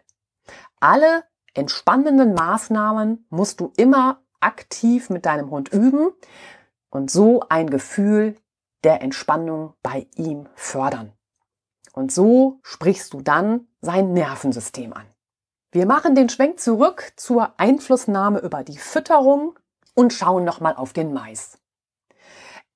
Alle 0.79 1.23
entspannenden 1.53 2.33
Maßnahmen 2.33 3.25
musst 3.29 3.59
du 3.59 3.73
immer 3.75 4.21
aktiv 4.39 5.09
mit 5.09 5.25
deinem 5.25 5.49
Hund 5.49 5.73
üben 5.73 6.11
und 6.97 7.11
so 7.11 7.41
ein 7.47 7.69
Gefühl 7.69 8.35
der 8.83 9.03
Entspannung 9.03 9.75
bei 9.83 10.07
ihm 10.15 10.49
fördern. 10.55 11.13
Und 11.93 12.11
so 12.11 12.59
sprichst 12.63 13.13
du 13.13 13.21
dann 13.21 13.67
sein 13.81 14.13
Nervensystem 14.13 14.93
an. 14.93 15.05
Wir 15.71 15.85
machen 15.85 16.15
den 16.15 16.27
Schwenk 16.27 16.59
zurück 16.59 17.13
zur 17.15 17.53
Einflussnahme 17.59 18.39
über 18.39 18.63
die 18.63 18.79
Fütterung 18.79 19.59
und 19.93 20.11
schauen 20.11 20.43
nochmal 20.43 20.75
auf 20.75 20.91
den 20.91 21.13
Mais. 21.13 21.59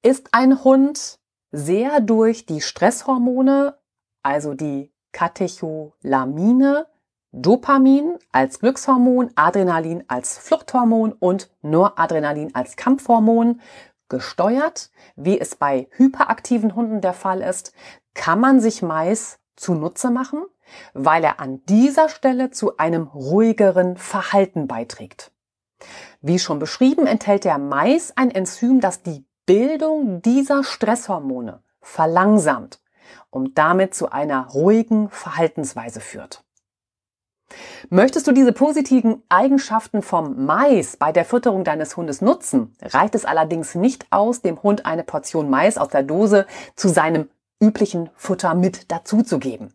Ist 0.03 0.29
ein 0.33 0.63
Hund 0.63 1.19
sehr 1.51 1.99
durch 1.99 2.45
die 2.45 2.61
Stresshormone, 2.61 3.75
also 4.21 4.53
die 4.53 4.93
Katecholamine, 5.13 6.85
Dopamin 7.33 8.19
als 8.33 8.59
Glückshormon, 8.59 9.31
Adrenalin 9.35 10.03
als 10.09 10.37
Fluchthormon 10.37 11.13
und 11.13 11.49
Noradrenalin 11.61 12.53
als 12.53 12.75
Kampfhormon 12.75 13.61
gesteuert, 14.11 14.91
wie 15.15 15.39
es 15.39 15.55
bei 15.55 15.87
hyperaktiven 15.93 16.75
Hunden 16.75 17.01
der 17.01 17.13
Fall 17.13 17.41
ist, 17.41 17.73
kann 18.13 18.39
man 18.39 18.59
sich 18.59 18.83
Mais 18.83 19.39
zunutze 19.55 20.11
machen, 20.11 20.45
weil 20.93 21.23
er 21.23 21.39
an 21.39 21.65
dieser 21.65 22.09
Stelle 22.09 22.51
zu 22.51 22.77
einem 22.77 23.07
ruhigeren 23.07 23.97
Verhalten 23.97 24.67
beiträgt. 24.67 25.31
Wie 26.21 26.37
schon 26.37 26.59
beschrieben, 26.59 27.07
enthält 27.07 27.45
der 27.45 27.57
Mais 27.57 28.15
ein 28.15 28.29
Enzym, 28.29 28.81
das 28.81 29.01
die 29.01 29.25
Bildung 29.47 30.21
dieser 30.21 30.63
Stresshormone 30.63 31.63
verlangsamt 31.79 32.79
und 33.31 33.57
damit 33.57 33.95
zu 33.95 34.11
einer 34.11 34.47
ruhigen 34.49 35.09
Verhaltensweise 35.09 35.99
führt. 35.99 36.43
Möchtest 37.89 38.27
du 38.27 38.31
diese 38.31 38.53
positiven 38.53 39.23
Eigenschaften 39.29 40.01
vom 40.01 40.45
Mais 40.45 40.97
bei 40.97 41.11
der 41.11 41.25
Fütterung 41.25 41.63
deines 41.63 41.97
Hundes 41.97 42.21
nutzen, 42.21 42.73
reicht 42.81 43.15
es 43.15 43.25
allerdings 43.25 43.75
nicht 43.75 44.05
aus, 44.09 44.41
dem 44.41 44.61
Hund 44.63 44.85
eine 44.85 45.03
Portion 45.03 45.49
Mais 45.49 45.77
aus 45.77 45.89
der 45.89 46.03
Dose 46.03 46.45
zu 46.75 46.89
seinem 46.89 47.29
üblichen 47.61 48.09
Futter 48.15 48.55
mit 48.55 48.91
dazuzugeben. 48.91 49.73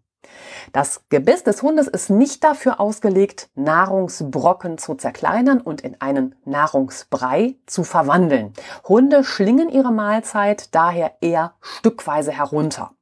Das 0.72 1.02
Gebiss 1.08 1.44
des 1.44 1.62
Hundes 1.62 1.86
ist 1.86 2.10
nicht 2.10 2.42
dafür 2.44 2.80
ausgelegt, 2.80 3.48
Nahrungsbrocken 3.54 4.78
zu 4.78 4.94
zerkleinern 4.94 5.60
und 5.60 5.80
in 5.80 6.00
einen 6.00 6.34
Nahrungsbrei 6.44 7.56
zu 7.66 7.84
verwandeln. 7.84 8.52
Hunde 8.88 9.24
schlingen 9.24 9.68
ihre 9.68 9.92
Mahlzeit 9.92 10.74
daher 10.74 11.16
eher 11.20 11.54
stückweise 11.60 12.32
herunter. 12.32 12.92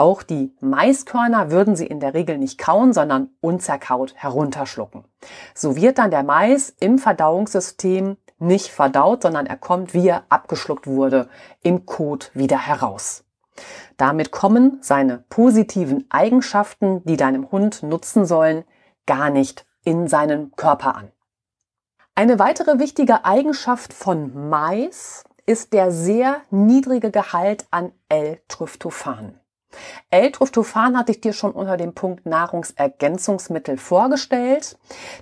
Auch 0.00 0.22
die 0.22 0.56
Maiskörner 0.60 1.50
würden 1.50 1.76
sie 1.76 1.86
in 1.86 2.00
der 2.00 2.14
Regel 2.14 2.38
nicht 2.38 2.56
kauen, 2.56 2.94
sondern 2.94 3.28
unzerkaut 3.42 4.14
herunterschlucken. 4.16 5.04
So 5.54 5.76
wird 5.76 5.98
dann 5.98 6.10
der 6.10 6.22
Mais 6.22 6.74
im 6.80 6.96
Verdauungssystem 6.98 8.16
nicht 8.38 8.68
verdaut, 8.68 9.24
sondern 9.24 9.44
er 9.44 9.58
kommt, 9.58 9.92
wie 9.92 10.08
er 10.08 10.24
abgeschluckt 10.30 10.86
wurde, 10.86 11.28
im 11.62 11.84
Kot 11.84 12.30
wieder 12.32 12.56
heraus. 12.56 13.24
Damit 13.98 14.30
kommen 14.30 14.78
seine 14.80 15.18
positiven 15.28 16.06
Eigenschaften, 16.08 17.04
die 17.04 17.18
deinem 17.18 17.50
Hund 17.52 17.82
nutzen 17.82 18.24
sollen, 18.24 18.64
gar 19.04 19.28
nicht 19.28 19.66
in 19.84 20.08
seinen 20.08 20.56
Körper 20.56 20.96
an. 20.96 21.12
Eine 22.14 22.38
weitere 22.38 22.78
wichtige 22.78 23.26
Eigenschaft 23.26 23.92
von 23.92 24.48
Mais 24.48 25.24
ist 25.44 25.74
der 25.74 25.92
sehr 25.92 26.40
niedrige 26.50 27.10
Gehalt 27.10 27.66
an 27.70 27.92
L-Tryptophan. 28.08 29.39
L-Tryptophan 30.10 30.96
hatte 30.96 31.12
ich 31.12 31.20
dir 31.20 31.32
schon 31.32 31.52
unter 31.52 31.76
dem 31.76 31.94
Punkt 31.94 32.26
Nahrungsergänzungsmittel 32.26 33.78
vorgestellt. 33.78 34.78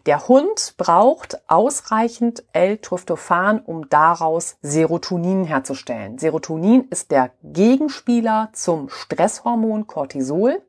Der 0.07 0.29
Hund 0.29 0.75
braucht 0.79 1.39
ausreichend 1.49 2.45
L-Tryptophan, 2.53 3.61
um 3.61 3.89
daraus 3.89 4.57
Serotonin 4.63 5.45
herzustellen. 5.45 6.19
Serotonin 6.19 6.89
ist 6.91 7.11
der 7.11 7.31
Gegenspieler 7.43 8.49
zum 8.53 8.89
Stresshormon 8.89 9.87
Cortisol. 9.87 10.63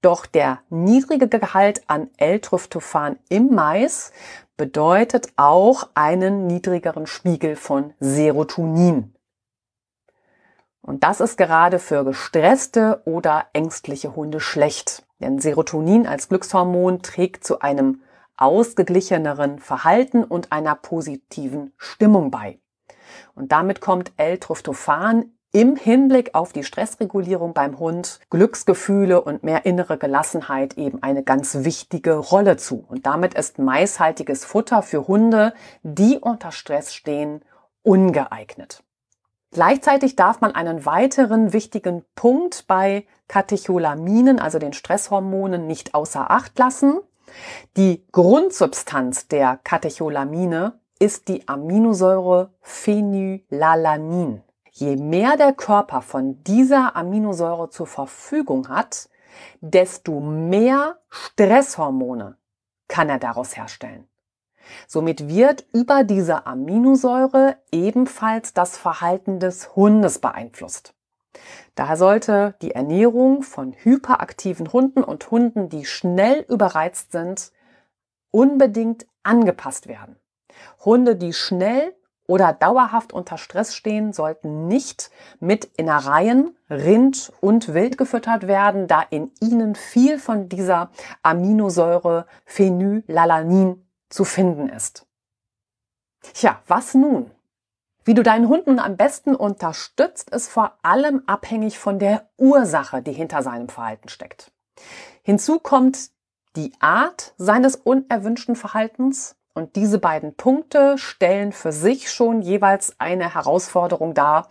Doch 0.00 0.26
der 0.26 0.60
niedrige 0.68 1.28
Gehalt 1.28 1.82
an 1.86 2.10
L-Tryptophan 2.16 3.18
im 3.28 3.54
Mais 3.54 4.12
bedeutet 4.56 5.28
auch 5.36 5.88
einen 5.94 6.46
niedrigeren 6.46 7.06
Spiegel 7.06 7.56
von 7.56 7.92
Serotonin. 8.00 9.14
Und 10.86 11.02
das 11.02 11.22
ist 11.22 11.38
gerade 11.38 11.78
für 11.78 12.04
gestresste 12.04 13.00
oder 13.06 13.46
ängstliche 13.54 14.14
Hunde 14.14 14.38
schlecht. 14.38 15.06
Denn 15.18 15.38
Serotonin 15.38 16.06
als 16.06 16.28
Glückshormon 16.28 17.00
trägt 17.00 17.42
zu 17.42 17.60
einem 17.60 18.02
ausgeglicheneren 18.36 19.60
Verhalten 19.60 20.24
und 20.24 20.52
einer 20.52 20.74
positiven 20.74 21.72
Stimmung 21.78 22.30
bei. 22.30 22.58
Und 23.34 23.50
damit 23.50 23.80
kommt 23.80 24.12
L-Tryptophan 24.18 25.32
im 25.52 25.76
Hinblick 25.76 26.34
auf 26.34 26.52
die 26.52 26.64
Stressregulierung 26.64 27.54
beim 27.54 27.78
Hund, 27.78 28.20
Glücksgefühle 28.28 29.22
und 29.22 29.42
mehr 29.42 29.64
innere 29.64 29.96
Gelassenheit 29.96 30.76
eben 30.76 31.02
eine 31.02 31.22
ganz 31.22 31.64
wichtige 31.64 32.16
Rolle 32.16 32.58
zu. 32.58 32.84
Und 32.86 33.06
damit 33.06 33.32
ist 33.32 33.58
maishaltiges 33.58 34.44
Futter 34.44 34.82
für 34.82 35.08
Hunde, 35.08 35.54
die 35.82 36.18
unter 36.18 36.52
Stress 36.52 36.92
stehen, 36.92 37.42
ungeeignet. 37.82 38.84
Gleichzeitig 39.54 40.16
darf 40.16 40.40
man 40.40 40.52
einen 40.52 40.84
weiteren 40.84 41.52
wichtigen 41.52 42.04
Punkt 42.16 42.66
bei 42.66 43.06
Katecholaminen, 43.28 44.40
also 44.40 44.58
den 44.58 44.72
Stresshormonen, 44.72 45.68
nicht 45.68 45.94
außer 45.94 46.28
Acht 46.28 46.58
lassen. 46.58 46.98
Die 47.76 48.04
Grundsubstanz 48.10 49.28
der 49.28 49.60
Katecholamine 49.62 50.80
ist 50.98 51.28
die 51.28 51.46
Aminosäure 51.46 52.50
Phenylalanin. 52.62 54.42
Je 54.72 54.96
mehr 54.96 55.36
der 55.36 55.52
Körper 55.52 56.02
von 56.02 56.42
dieser 56.42 56.96
Aminosäure 56.96 57.70
zur 57.70 57.86
Verfügung 57.86 58.68
hat, 58.68 59.08
desto 59.60 60.18
mehr 60.18 60.98
Stresshormone 61.10 62.38
kann 62.88 63.08
er 63.08 63.20
daraus 63.20 63.56
herstellen. 63.56 64.08
Somit 64.86 65.28
wird 65.28 65.66
über 65.72 66.04
diese 66.04 66.46
Aminosäure 66.46 67.56
ebenfalls 67.72 68.54
das 68.54 68.76
Verhalten 68.76 69.40
des 69.40 69.74
Hundes 69.76 70.18
beeinflusst. 70.18 70.94
Daher 71.74 71.96
sollte 71.96 72.54
die 72.62 72.72
Ernährung 72.72 73.42
von 73.42 73.72
hyperaktiven 73.72 74.72
Hunden 74.72 75.02
und 75.02 75.30
Hunden, 75.30 75.68
die 75.68 75.84
schnell 75.84 76.44
überreizt 76.48 77.12
sind, 77.12 77.52
unbedingt 78.30 79.06
angepasst 79.22 79.88
werden. 79.88 80.16
Hunde, 80.84 81.16
die 81.16 81.32
schnell 81.32 81.94
oder 82.26 82.52
dauerhaft 82.52 83.12
unter 83.12 83.38
Stress 83.38 83.74
stehen, 83.74 84.12
sollten 84.12 84.66
nicht 84.66 85.10
mit 85.40 85.64
Innereien, 85.76 86.56
Rind 86.70 87.32
und 87.40 87.74
Wild 87.74 87.98
gefüttert 87.98 88.46
werden, 88.46 88.86
da 88.86 89.02
in 89.02 89.30
ihnen 89.40 89.74
viel 89.74 90.18
von 90.18 90.48
dieser 90.48 90.90
Aminosäure 91.22 92.26
Phenylalanin 92.46 93.83
zu 94.14 94.24
finden 94.24 94.68
ist. 94.68 95.06
Tja, 96.22 96.62
was 96.68 96.94
nun? 96.94 97.32
Wie 98.04 98.14
du 98.14 98.22
deinen 98.22 98.48
Hunden 98.48 98.78
am 98.78 98.96
besten 98.96 99.34
unterstützt, 99.34 100.30
ist 100.30 100.48
vor 100.48 100.78
allem 100.82 101.22
abhängig 101.26 101.78
von 101.78 101.98
der 101.98 102.28
Ursache, 102.36 103.02
die 103.02 103.12
hinter 103.12 103.42
seinem 103.42 103.68
Verhalten 103.68 104.08
steckt. 104.08 104.52
Hinzu 105.22 105.58
kommt 105.58 106.10
die 106.54 106.72
Art 106.78 107.34
seines 107.38 107.74
unerwünschten 107.74 108.54
Verhaltens 108.54 109.36
und 109.52 109.74
diese 109.74 109.98
beiden 109.98 110.34
Punkte 110.36 110.96
stellen 110.96 111.52
für 111.52 111.72
sich 111.72 112.12
schon 112.12 112.40
jeweils 112.40 113.00
eine 113.00 113.34
Herausforderung 113.34 114.14
dar. 114.14 114.48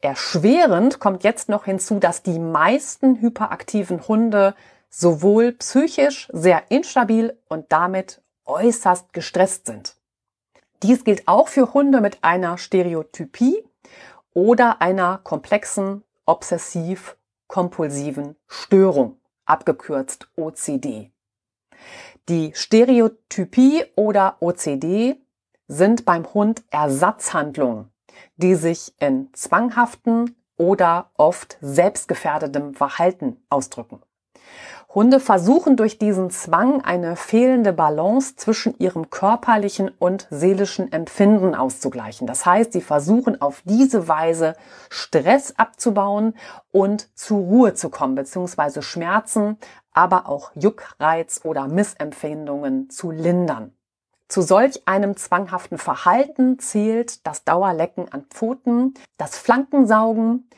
Erschwerend 0.00 1.00
kommt 1.00 1.22
jetzt 1.22 1.50
noch 1.50 1.66
hinzu, 1.66 1.98
dass 1.98 2.22
die 2.22 2.38
meisten 2.38 3.20
hyperaktiven 3.20 4.08
Hunde 4.08 4.54
sowohl 4.88 5.52
psychisch 5.52 6.28
sehr 6.32 6.70
instabil 6.70 7.38
und 7.48 7.72
damit 7.72 8.21
äußerst 8.44 9.12
gestresst 9.12 9.66
sind. 9.66 9.96
Dies 10.82 11.04
gilt 11.04 11.28
auch 11.28 11.48
für 11.48 11.74
Hunde 11.74 12.00
mit 12.00 12.18
einer 12.22 12.56
Stereotypie 12.58 13.64
oder 14.34 14.82
einer 14.82 15.18
komplexen 15.18 16.02
obsessiv-kompulsiven 16.26 18.34
Störung, 18.48 19.20
abgekürzt 19.44 20.28
OCD. 20.36 21.12
Die 22.28 22.52
Stereotypie 22.54 23.84
oder 23.96 24.36
OCD 24.40 25.16
sind 25.68 26.04
beim 26.04 26.32
Hund 26.34 26.64
Ersatzhandlungen, 26.70 27.90
die 28.36 28.54
sich 28.54 28.94
in 29.00 29.32
zwanghaften 29.32 30.36
oder 30.56 31.10
oft 31.16 31.58
selbstgefährdendem 31.60 32.74
Verhalten 32.74 33.42
ausdrücken. 33.48 34.02
Hunde 34.94 35.20
versuchen 35.20 35.76
durch 35.76 35.96
diesen 35.96 36.28
Zwang 36.28 36.82
eine 36.82 37.16
fehlende 37.16 37.72
Balance 37.72 38.36
zwischen 38.36 38.78
ihrem 38.78 39.08
körperlichen 39.08 39.90
und 39.98 40.26
seelischen 40.28 40.92
Empfinden 40.92 41.54
auszugleichen. 41.54 42.26
Das 42.26 42.44
heißt, 42.44 42.74
sie 42.74 42.82
versuchen 42.82 43.40
auf 43.40 43.62
diese 43.64 44.06
Weise 44.06 44.54
Stress 44.90 45.54
abzubauen 45.56 46.34
und 46.72 47.08
zur 47.16 47.38
Ruhe 47.38 47.72
zu 47.72 47.88
kommen, 47.88 48.16
beziehungsweise 48.16 48.82
Schmerzen, 48.82 49.56
aber 49.94 50.28
auch 50.28 50.52
Juckreiz 50.54 51.40
oder 51.44 51.68
Missempfindungen 51.68 52.90
zu 52.90 53.10
lindern. 53.10 53.72
Zu 54.28 54.42
solch 54.42 54.86
einem 54.86 55.16
zwanghaften 55.16 55.78
Verhalten 55.78 56.58
zählt 56.58 57.26
das 57.26 57.44
Dauerlecken 57.44 58.12
an 58.12 58.26
Pfoten, 58.28 58.94
das 59.16 59.38
Flankensaugen, 59.38 60.50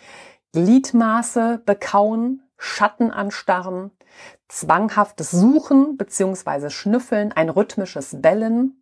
Gliedmaße 0.52 1.62
bekauen, 1.64 2.42
Schatten 2.56 3.10
anstarren, 3.10 3.90
zwanghaftes 4.48 5.30
Suchen 5.30 5.96
bzw. 5.96 6.70
Schnüffeln, 6.70 7.32
ein 7.32 7.48
rhythmisches 7.48 8.20
Bellen, 8.20 8.80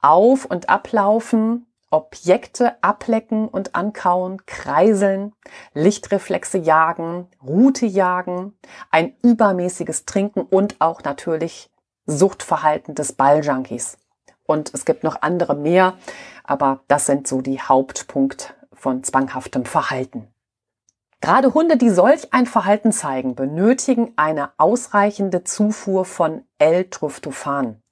Auf- 0.00 0.44
und 0.44 0.68
Ablaufen, 0.68 1.66
Objekte 1.90 2.82
ablecken 2.82 3.48
und 3.48 3.74
ankauen, 3.74 4.46
kreiseln, 4.46 5.32
Lichtreflexe 5.74 6.58
jagen, 6.58 7.26
Route 7.42 7.84
jagen, 7.86 8.56
ein 8.90 9.14
übermäßiges 9.22 10.06
Trinken 10.06 10.42
und 10.42 10.80
auch 10.80 11.02
natürlich 11.02 11.70
Suchtverhalten 12.06 12.94
des 12.94 13.12
Balljunkies. 13.12 13.98
Und 14.44 14.72
es 14.72 14.84
gibt 14.84 15.04
noch 15.04 15.22
andere 15.22 15.56
mehr, 15.56 15.94
aber 16.44 16.80
das 16.88 17.06
sind 17.06 17.26
so 17.26 17.40
die 17.40 17.60
Hauptpunkte 17.60 18.54
von 18.72 19.02
zwanghaftem 19.02 19.64
Verhalten. 19.64 20.28
Gerade 21.20 21.52
Hunde, 21.52 21.76
die 21.76 21.90
solch 21.90 22.32
ein 22.32 22.46
Verhalten 22.46 22.92
zeigen, 22.92 23.34
benötigen 23.34 24.12
eine 24.16 24.50
ausreichende 24.56 25.44
Zufuhr 25.44 26.04
von 26.06 26.44
L-Tryptophan. 26.58 27.82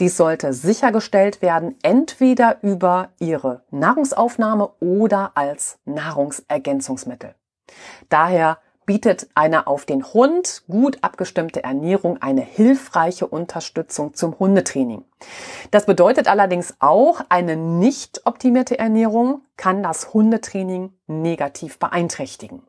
Dies 0.00 0.16
sollte 0.16 0.52
sichergestellt 0.52 1.42
werden, 1.42 1.76
entweder 1.82 2.62
über 2.62 3.10
ihre 3.20 3.62
Nahrungsaufnahme 3.70 4.70
oder 4.80 5.32
als 5.34 5.78
Nahrungsergänzungsmittel. 5.84 7.34
Daher 8.08 8.58
bietet 8.86 9.28
eine 9.34 9.66
auf 9.66 9.84
den 9.84 10.04
Hund 10.04 10.64
gut 10.68 10.98
abgestimmte 11.02 11.64
Ernährung 11.64 12.20
eine 12.20 12.42
hilfreiche 12.42 13.26
Unterstützung 13.26 14.14
zum 14.14 14.38
Hundetraining. 14.38 15.04
Das 15.70 15.86
bedeutet 15.86 16.28
allerdings 16.28 16.74
auch, 16.78 17.20
eine 17.28 17.56
nicht 17.56 18.22
optimierte 18.24 18.78
Ernährung 18.78 19.42
kann 19.56 19.82
das 19.82 20.12
Hundetraining 20.12 20.92
negativ 21.06 21.78
beeinträchtigen. 21.78 22.62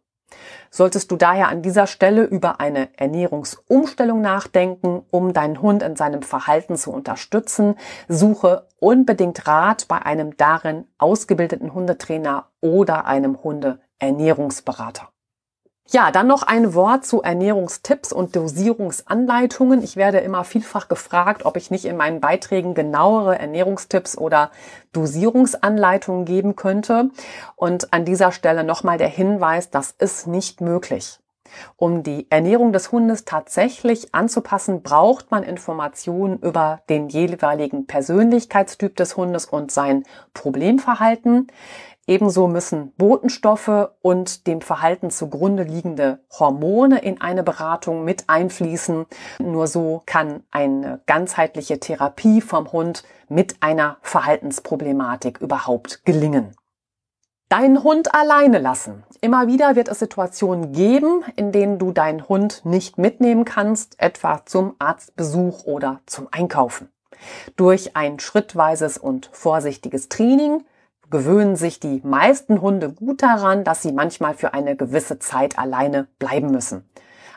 Solltest 0.69 1.11
du 1.11 1.15
daher 1.15 1.49
an 1.49 1.61
dieser 1.61 1.87
Stelle 1.87 2.23
über 2.23 2.59
eine 2.59 2.89
Ernährungsumstellung 2.97 4.21
nachdenken, 4.21 5.03
um 5.11 5.33
deinen 5.33 5.61
Hund 5.61 5.83
in 5.83 5.95
seinem 5.95 6.23
Verhalten 6.23 6.75
zu 6.75 6.91
unterstützen, 6.91 7.75
suche 8.07 8.67
unbedingt 8.79 9.47
Rat 9.47 9.87
bei 9.87 10.01
einem 10.01 10.35
darin 10.37 10.85
ausgebildeten 10.97 11.73
Hundetrainer 11.73 12.47
oder 12.61 13.05
einem 13.05 13.43
Hundeernährungsberater. 13.43 15.12
Ja, 15.89 16.11
dann 16.11 16.27
noch 16.27 16.43
ein 16.43 16.73
Wort 16.73 17.05
zu 17.05 17.21
Ernährungstipps 17.21 18.13
und 18.13 18.35
Dosierungsanleitungen. 18.35 19.83
Ich 19.83 19.97
werde 19.97 20.19
immer 20.19 20.45
vielfach 20.45 20.87
gefragt, 20.87 21.45
ob 21.45 21.57
ich 21.57 21.71
nicht 21.71 21.85
in 21.85 21.97
meinen 21.97 22.21
Beiträgen 22.21 22.73
genauere 22.73 23.37
Ernährungstipps 23.37 24.17
oder 24.17 24.49
Dosierungsanleitungen 24.93 26.23
geben 26.23 26.55
könnte. 26.55 27.09
Und 27.57 27.93
an 27.93 28.05
dieser 28.05 28.31
Stelle 28.31 28.63
nochmal 28.63 28.97
der 28.97 29.09
Hinweis, 29.09 29.71
das 29.71 29.91
ist 29.91 30.25
nicht 30.25 30.61
möglich. 30.61 31.19
Um 31.75 32.01
die 32.01 32.27
Ernährung 32.31 32.73
des 32.73 32.91
Hundes 32.91 33.25
tatsächlich 33.25 34.15
anzupassen, 34.15 34.81
braucht 34.81 35.31
man 35.31 35.43
Informationen 35.43 36.39
über 36.39 36.81
den 36.89 37.09
jeweiligen 37.09 37.85
Persönlichkeitstyp 37.85 38.95
des 38.95 39.17
Hundes 39.17 39.45
und 39.45 39.71
sein 39.71 40.03
Problemverhalten. 40.33 41.47
Ebenso 42.05 42.47
müssen 42.49 42.91
Botenstoffe 42.97 43.89
und 44.01 44.45
dem 44.45 44.59
Verhalten 44.59 45.09
zugrunde 45.09 45.63
liegende 45.63 46.19
Hormone 46.37 46.99
in 46.99 47.21
eine 47.21 47.43
Beratung 47.43 48.03
mit 48.03 48.25
einfließen. 48.27 49.05
Nur 49.39 49.67
so 49.67 50.03
kann 50.05 50.43
eine 50.51 50.99
ganzheitliche 51.05 51.79
Therapie 51.79 52.41
vom 52.41 52.73
Hund 52.73 53.03
mit 53.29 53.55
einer 53.61 53.97
Verhaltensproblematik 54.01 55.39
überhaupt 55.39 56.03
gelingen. 56.03 56.55
Deinen 57.47 57.83
Hund 57.83 58.13
alleine 58.13 58.57
lassen. 58.57 59.03
Immer 59.21 59.47
wieder 59.47 59.75
wird 59.75 59.87
es 59.87 59.99
Situationen 59.99 60.73
geben, 60.73 61.23
in 61.37 61.53
denen 61.53 61.77
du 61.77 61.91
deinen 61.91 62.27
Hund 62.27 62.65
nicht 62.65 62.97
mitnehmen 62.97 63.45
kannst, 63.45 63.95
etwa 64.01 64.45
zum 64.45 64.75
Arztbesuch 64.79 65.63
oder 65.65 66.01
zum 66.05 66.27
Einkaufen. 66.31 66.89
Durch 67.55 67.95
ein 67.95 68.19
schrittweises 68.19 68.97
und 68.97 69.29
vorsichtiges 69.31 70.09
Training 70.09 70.65
gewöhnen 71.13 71.55
sich 71.55 71.79
die 71.79 72.01
meisten 72.03 72.59
Hunde 72.59 72.91
gut 72.91 73.21
daran, 73.21 73.63
dass 73.63 73.83
sie 73.83 73.91
manchmal 73.91 74.33
für 74.33 74.55
eine 74.55 74.75
gewisse 74.75 75.19
Zeit 75.19 75.59
alleine 75.59 76.07
bleiben 76.17 76.49
müssen. 76.49 76.89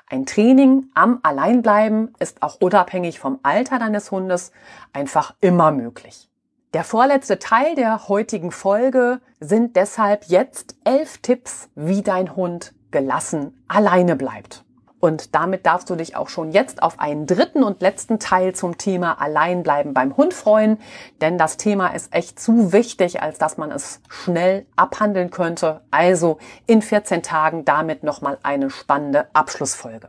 Ein 0.09 0.25
Training 0.25 0.87
am 0.95 1.21
Alleinbleiben 1.23 2.15
ist 2.19 2.43
auch 2.43 2.59
unabhängig 2.61 3.21
vom 3.21 3.39
Alter 3.43 3.79
deines 3.79 4.11
Hundes 4.11 4.51
einfach 4.95 5.35
immer 5.43 5.73
möglich. 5.73 6.31
Der 6.73 6.85
vorletzte 6.85 7.39
Teil 7.39 7.75
der 7.75 8.09
heutigen 8.09 8.51
Folge 8.51 9.21
sind 9.41 9.77
deshalb 9.77 10.25
jetzt 10.25 10.77
elf 10.85 11.19
Tipps, 11.19 11.69
wie 11.75 12.01
dein 12.01 12.35
Hund 12.35 12.73
gelassen 12.91 13.63
alleine 13.69 14.17
bleibt. 14.17 14.66
Und 15.07 15.37
damit 15.37 15.67
darfst 15.67 15.89
du 15.89 15.95
dich 15.95 16.17
auch 16.17 16.29
schon 16.29 16.51
jetzt 16.51 16.83
auf 16.83 16.99
einen 16.99 17.27
dritten 17.27 17.63
und 17.63 17.81
letzten 17.81 18.19
Teil 18.19 18.57
zum 18.57 18.77
Thema 18.77 19.21
Alleinbleiben 19.21 19.95
beim 19.95 20.17
Hund 20.17 20.35
freuen. 20.35 20.81
Denn 21.21 21.39
das 21.39 21.59
Thema 21.59 21.95
ist 21.95 22.13
echt 22.13 22.41
zu 22.41 22.73
wichtig, 22.73 23.23
als 23.23 23.39
dass 23.39 23.57
man 23.57 23.71
es 23.71 24.01
schnell 24.09 24.67
abhandeln 24.75 25.31
könnte. 25.31 25.83
Also 25.93 26.39
in 26.67 26.83
14 26.83 27.23
Tagen 27.23 27.65
damit 27.65 28.03
nochmal 28.03 28.39
eine 28.43 28.69
spannende 28.69 29.29
Abschlussfolge. 29.33 30.09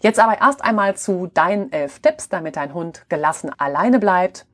Jetzt 0.00 0.18
aber 0.18 0.40
erst 0.40 0.64
einmal 0.64 0.96
zu 0.96 1.26
deinen 1.26 1.70
elf 1.70 1.98
Tipps, 1.98 2.30
damit 2.30 2.56
dein 2.56 2.72
Hund 2.72 3.04
gelassen 3.10 3.50
alleine 3.58 3.98
bleibt. 3.98 4.46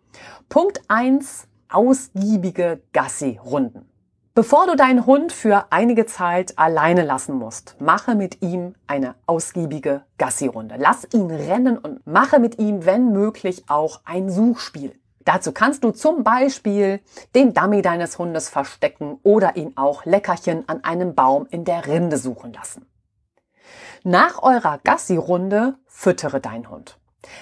Punkt 0.49 0.81
eins: 0.89 1.47
Ausgiebige 1.69 2.83
Gassi-Runden. 2.93 3.89
Bevor 4.37 4.67
du 4.67 4.77
deinen 4.77 5.07
Hund 5.07 5.33
für 5.33 5.69
einige 5.71 6.05
Zeit 6.05 6.59
alleine 6.59 7.05
lassen 7.05 7.39
musst, 7.39 7.75
mache 7.81 8.15
mit 8.15 8.43
ihm 8.43 8.75
eine 8.87 9.15
ausgiebige 9.25 10.03
Gassi-Runde. 10.19 10.75
Lass 10.79 11.09
ihn 11.15 11.31
rennen 11.31 11.79
und 11.79 12.07
mache 12.07 12.39
mit 12.39 12.59
ihm, 12.59 12.85
wenn 12.85 13.13
möglich, 13.13 13.65
auch 13.69 14.03
ein 14.05 14.29
Suchspiel. 14.29 14.95
Dazu 15.25 15.53
kannst 15.53 15.85
du 15.85 15.91
zum 15.91 16.23
Beispiel 16.23 17.01
den 17.35 17.55
Dummy 17.55 17.81
deines 17.81 18.19
Hundes 18.19 18.51
verstecken 18.51 19.19
oder 19.23 19.57
ihn 19.57 19.73
auch 19.75 20.05
Leckerchen 20.05 20.69
an 20.69 20.85
einem 20.85 21.15
Baum 21.15 21.47
in 21.49 21.65
der 21.65 21.87
Rinde 21.87 22.19
suchen 22.19 22.53
lassen. 22.53 22.85
Nach 24.05 24.43
eurer 24.43 24.81
Gassi-Runde 24.85 25.79
füttere 25.87 26.43
deinen 26.43 26.69
Hund. 26.69 26.99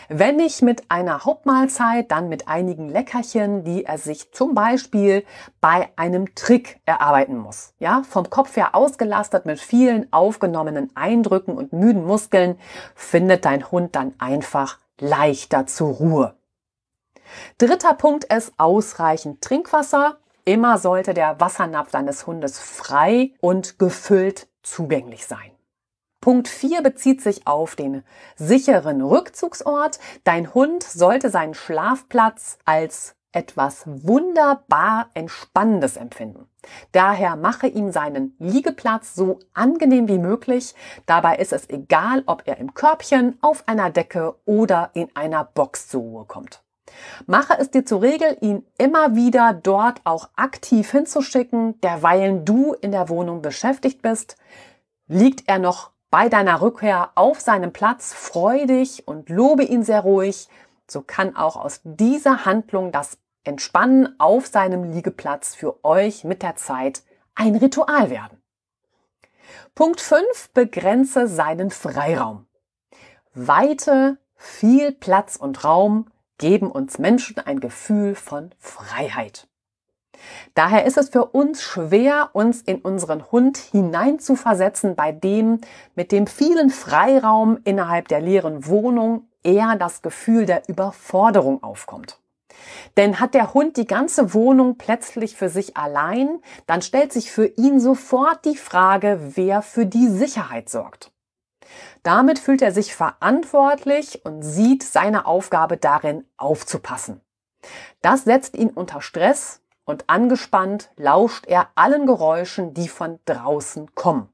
Wenn 0.09 0.37
nicht 0.37 0.63
mit 0.63 0.91
einer 0.91 1.25
Hauptmahlzeit, 1.25 2.11
dann 2.11 2.29
mit 2.29 2.49
einigen 2.49 2.89
Leckerchen, 2.89 3.65
die 3.65 3.85
er 3.85 3.99
sich 3.99 4.33
zum 4.33 4.55
Beispiel 4.55 5.25
bei 5.61 5.89
einem 5.97 6.35
Trick 6.35 6.81
erarbeiten 6.87 7.37
muss. 7.37 7.75
Ja, 7.79 8.03
vom 8.09 8.31
Kopf 8.31 8.57
her 8.57 8.75
ausgelastet 8.75 9.47
mit 9.47 9.61
vielen 9.61 10.13
aufgenommenen 10.13 10.91
Eindrücken 10.97 11.57
und 11.57 11.73
müden 11.73 12.05
Muskeln 12.05 12.59
findet 12.95 13.45
dein 13.45 13.71
Hund 13.71 13.97
dann 13.97 14.15
einfach 14.19 14.79
leichter 15.01 15.67
zur 15.67 15.95
Ruhe. 15.95 16.35
Dritter 17.59 17.95
Punkt 17.95 18.25
ist 18.25 18.53
ausreichend 18.59 19.41
Trinkwasser. 19.41 20.19
Immer 20.45 20.79
sollte 20.79 21.15
der 21.15 21.41
Wassernapf 21.41 21.91
deines 21.91 22.27
Hundes 22.27 22.59
frei 22.59 23.33
und 23.41 23.79
gefüllt 23.79 24.47
zugänglich 24.63 25.27
sein. 25.27 25.54
Punkt 26.25 26.49
4 26.49 26.81
bezieht 26.81 27.21
sich 27.21 27.47
auf 27.47 27.77
den 27.77 28.03
sicheren 28.35 29.03
Rückzugsort. 29.03 29.99
Dein 30.25 30.55
Hund 30.55 30.83
sollte 30.83 31.29
seinen 31.29 31.53
Schlafplatz 31.53 32.57
als 32.65 33.15
etwas 33.33 33.83
wunderbar 33.85 35.11
Entspannendes 35.13 35.99
empfinden. 35.99 36.49
Daher 36.93 37.37
mache 37.37 37.67
ihm 37.67 37.93
seinen 37.93 38.35
Liegeplatz 38.39 39.15
so 39.15 39.39
angenehm 39.53 40.09
wie 40.09 40.17
möglich. 40.17 40.75
Dabei 41.05 41.37
ist 41.37 41.53
es 41.53 41.69
egal, 41.69 42.23
ob 42.25 42.45
er 42.47 42.57
im 42.57 42.73
Körbchen, 42.73 43.37
auf 43.43 43.69
einer 43.69 43.91
Decke 43.91 44.35
oder 44.47 44.93
in 44.95 45.15
einer 45.15 45.45
Box 45.45 45.89
zur 45.89 46.01
Ruhe 46.01 46.25
kommt. 46.25 46.63
Mache 47.27 47.59
es 47.59 47.71
dir 47.71 47.85
zur 47.85 48.01
Regel, 48.01 48.39
ihn 48.41 48.65
immer 48.79 49.15
wieder 49.15 49.53
dort 49.53 50.01
auch 50.05 50.31
aktiv 50.37 50.91
hinzuschicken, 50.91 51.79
derweilen 51.83 52.47
du 52.47 52.73
in 52.73 52.93
der 52.93 53.11
Wohnung 53.11 53.43
beschäftigt 53.43 54.01
bist. 54.01 54.39
Liegt 55.07 55.47
er 55.51 55.59
noch 55.59 55.93
bei 56.15 56.29
deiner 56.29 56.61
Rückkehr 56.61 57.11
auf 57.17 57.41
seinem 57.41 57.73
Platz, 57.73 58.15
freu 58.15 58.67
dich 58.67 59.09
und 59.09 59.31
lobe 59.31 59.65
ihn 59.65 59.83
sehr 59.83 60.03
ruhig. 60.03 60.49
So 60.87 61.03
kann 61.03 61.35
auch 61.35 61.57
aus 61.57 61.81
dieser 61.83 62.45
Handlung 62.45 62.93
das 62.93 63.19
Entspannen 63.43 64.15
auf 64.21 64.47
seinem 64.47 64.85
Liegeplatz 64.85 65.57
für 65.57 65.85
euch 65.85 66.23
mit 66.23 66.45
der 66.45 66.55
Zeit 66.55 67.03
ein 67.35 67.57
Ritual 67.57 68.11
werden. 68.11 68.41
Punkt 69.75 70.01
5. 70.01 70.51
Begrenze 70.55 71.27
seinen 71.27 71.73
Freiraum. 71.73 72.47
Weite, 73.33 74.19
viel 74.37 74.93
Platz 74.93 75.35
und 75.35 75.65
Raum 75.65 76.13
geben 76.39 76.71
uns 76.71 76.99
Menschen 76.99 77.41
ein 77.41 77.59
Gefühl 77.59 78.15
von 78.15 78.55
Freiheit. 78.61 79.49
Daher 80.55 80.85
ist 80.85 80.97
es 80.97 81.09
für 81.09 81.27
uns 81.27 81.63
schwer, 81.63 82.31
uns 82.33 82.63
in 82.63 82.81
unseren 82.81 83.31
Hund 83.33 83.57
hineinzuversetzen, 83.57 84.95
bei 84.95 85.13
dem 85.13 85.61
mit 85.95 86.13
dem 86.13 86.27
vielen 86.27 86.71
Freiraum 86.71 87.59
innerhalb 87.65 88.09
der 88.09 88.21
leeren 88.21 88.67
Wohnung 88.67 89.29
eher 89.43 89.77
das 89.77 90.03
Gefühl 90.03 90.47
der 90.47 90.69
Überforderung 90.69 91.63
aufkommt. 91.63 92.19
Denn 92.97 93.21
hat 93.21 93.35
der 93.35 93.53
Hund 93.53 93.77
die 93.77 93.87
ganze 93.87 94.33
Wohnung 94.35 94.79
plötzlich 94.79 95.37
für 95.37 95.49
sich 95.49 95.77
allein, 95.77 96.41
dann 96.67 96.83
stellt 96.83 97.13
sich 97.13 97.31
für 97.31 97.47
ihn 97.47 97.81
sofort 97.81 98.45
die 98.45 98.57
Frage, 98.57 99.19
wer 99.35 99.63
für 99.63 99.87
die 99.87 100.09
Sicherheit 100.09 100.69
sorgt. 100.69 101.11
Damit 102.03 102.39
fühlt 102.39 102.63
er 102.63 102.73
sich 102.73 102.95
verantwortlich 102.95 104.25
und 104.25 104.43
sieht 104.43 104.83
seine 104.83 105.27
Aufgabe 105.27 105.77
darin, 105.77 106.25
aufzupassen. 106.37 107.21
Das 108.03 108.25
setzt 108.25 108.57
ihn 108.57 108.71
unter 108.71 109.01
Stress 109.01 109.61
und 109.85 110.09
angespannt 110.09 110.91
lauscht 110.97 111.47
er 111.47 111.69
allen 111.75 112.07
Geräuschen, 112.07 112.75
die 112.75 112.89
von 112.89 113.19
draußen 113.25 113.95
kommen. 113.95 114.29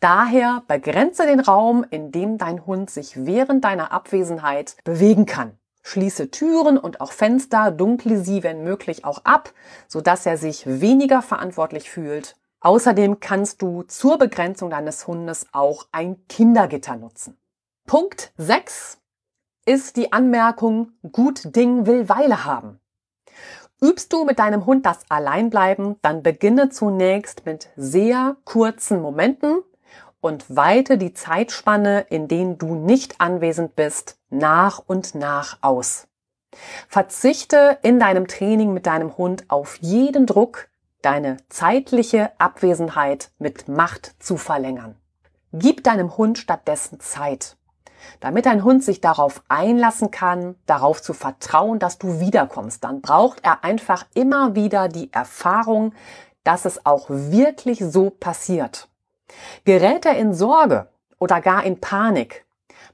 Daher 0.00 0.62
begrenze 0.66 1.26
den 1.26 1.40
Raum, 1.40 1.84
in 1.88 2.12
dem 2.12 2.36
dein 2.36 2.66
Hund 2.66 2.90
sich 2.90 3.24
während 3.24 3.64
deiner 3.64 3.92
Abwesenheit 3.92 4.76
bewegen 4.84 5.24
kann. 5.24 5.58
Schließe 5.82 6.30
Türen 6.30 6.78
und 6.78 7.00
auch 7.00 7.12
Fenster, 7.12 7.70
dunkle 7.70 8.18
sie, 8.18 8.42
wenn 8.42 8.64
möglich, 8.64 9.04
auch 9.04 9.24
ab, 9.24 9.52
sodass 9.86 10.26
er 10.26 10.36
sich 10.36 10.66
weniger 10.66 11.22
verantwortlich 11.22 11.90
fühlt. 11.90 12.36
Außerdem 12.60 13.20
kannst 13.20 13.60
du 13.60 13.82
zur 13.82 14.16
Begrenzung 14.16 14.70
deines 14.70 15.06
Hundes 15.06 15.46
auch 15.52 15.86
ein 15.92 16.26
Kindergitter 16.28 16.96
nutzen. 16.96 17.36
Punkt 17.86 18.32
6 18.38 18.98
ist 19.66 19.96
die 19.96 20.12
Anmerkung, 20.12 20.92
gut 21.12 21.54
Ding 21.54 21.84
will 21.84 22.08
Weile 22.08 22.46
haben. 22.46 22.80
Übst 23.84 24.14
du 24.14 24.24
mit 24.24 24.38
deinem 24.38 24.64
Hund 24.64 24.86
das 24.86 25.00
Alleinbleiben, 25.10 25.96
dann 26.00 26.22
beginne 26.22 26.70
zunächst 26.70 27.44
mit 27.44 27.68
sehr 27.76 28.34
kurzen 28.44 29.02
Momenten 29.02 29.62
und 30.22 30.56
weite 30.56 30.96
die 30.96 31.12
Zeitspanne, 31.12 32.06
in 32.08 32.26
denen 32.26 32.56
du 32.56 32.76
nicht 32.76 33.20
anwesend 33.20 33.76
bist, 33.76 34.16
nach 34.30 34.78
und 34.86 35.14
nach 35.14 35.58
aus. 35.60 36.08
Verzichte 36.88 37.76
in 37.82 38.00
deinem 38.00 38.26
Training 38.26 38.72
mit 38.72 38.86
deinem 38.86 39.18
Hund 39.18 39.44
auf 39.48 39.76
jeden 39.82 40.24
Druck, 40.24 40.68
deine 41.02 41.36
zeitliche 41.50 42.32
Abwesenheit 42.38 43.32
mit 43.38 43.68
Macht 43.68 44.14
zu 44.18 44.38
verlängern. 44.38 44.96
Gib 45.52 45.84
deinem 45.84 46.16
Hund 46.16 46.38
stattdessen 46.38 47.00
Zeit, 47.00 47.58
damit 48.20 48.46
dein 48.46 48.64
Hund 48.64 48.82
sich 48.82 49.00
darauf 49.00 49.42
einlassen 49.48 50.10
kann, 50.10 50.56
darauf 50.66 51.02
zu 51.02 51.12
vertrauen, 51.12 51.78
dass 51.78 51.98
du 51.98 52.20
wiederkommst. 52.20 52.84
Dann 52.84 53.00
braucht 53.00 53.44
er 53.44 53.64
einfach 53.64 54.06
immer 54.14 54.54
wieder 54.54 54.88
die 54.88 55.12
Erfahrung, 55.12 55.92
dass 56.42 56.64
es 56.64 56.84
auch 56.86 57.06
wirklich 57.08 57.80
so 57.80 58.10
passiert. 58.10 58.88
Gerät 59.64 60.06
er 60.06 60.16
in 60.16 60.34
Sorge 60.34 60.88
oder 61.18 61.40
gar 61.40 61.64
in 61.64 61.80
Panik, 61.80 62.44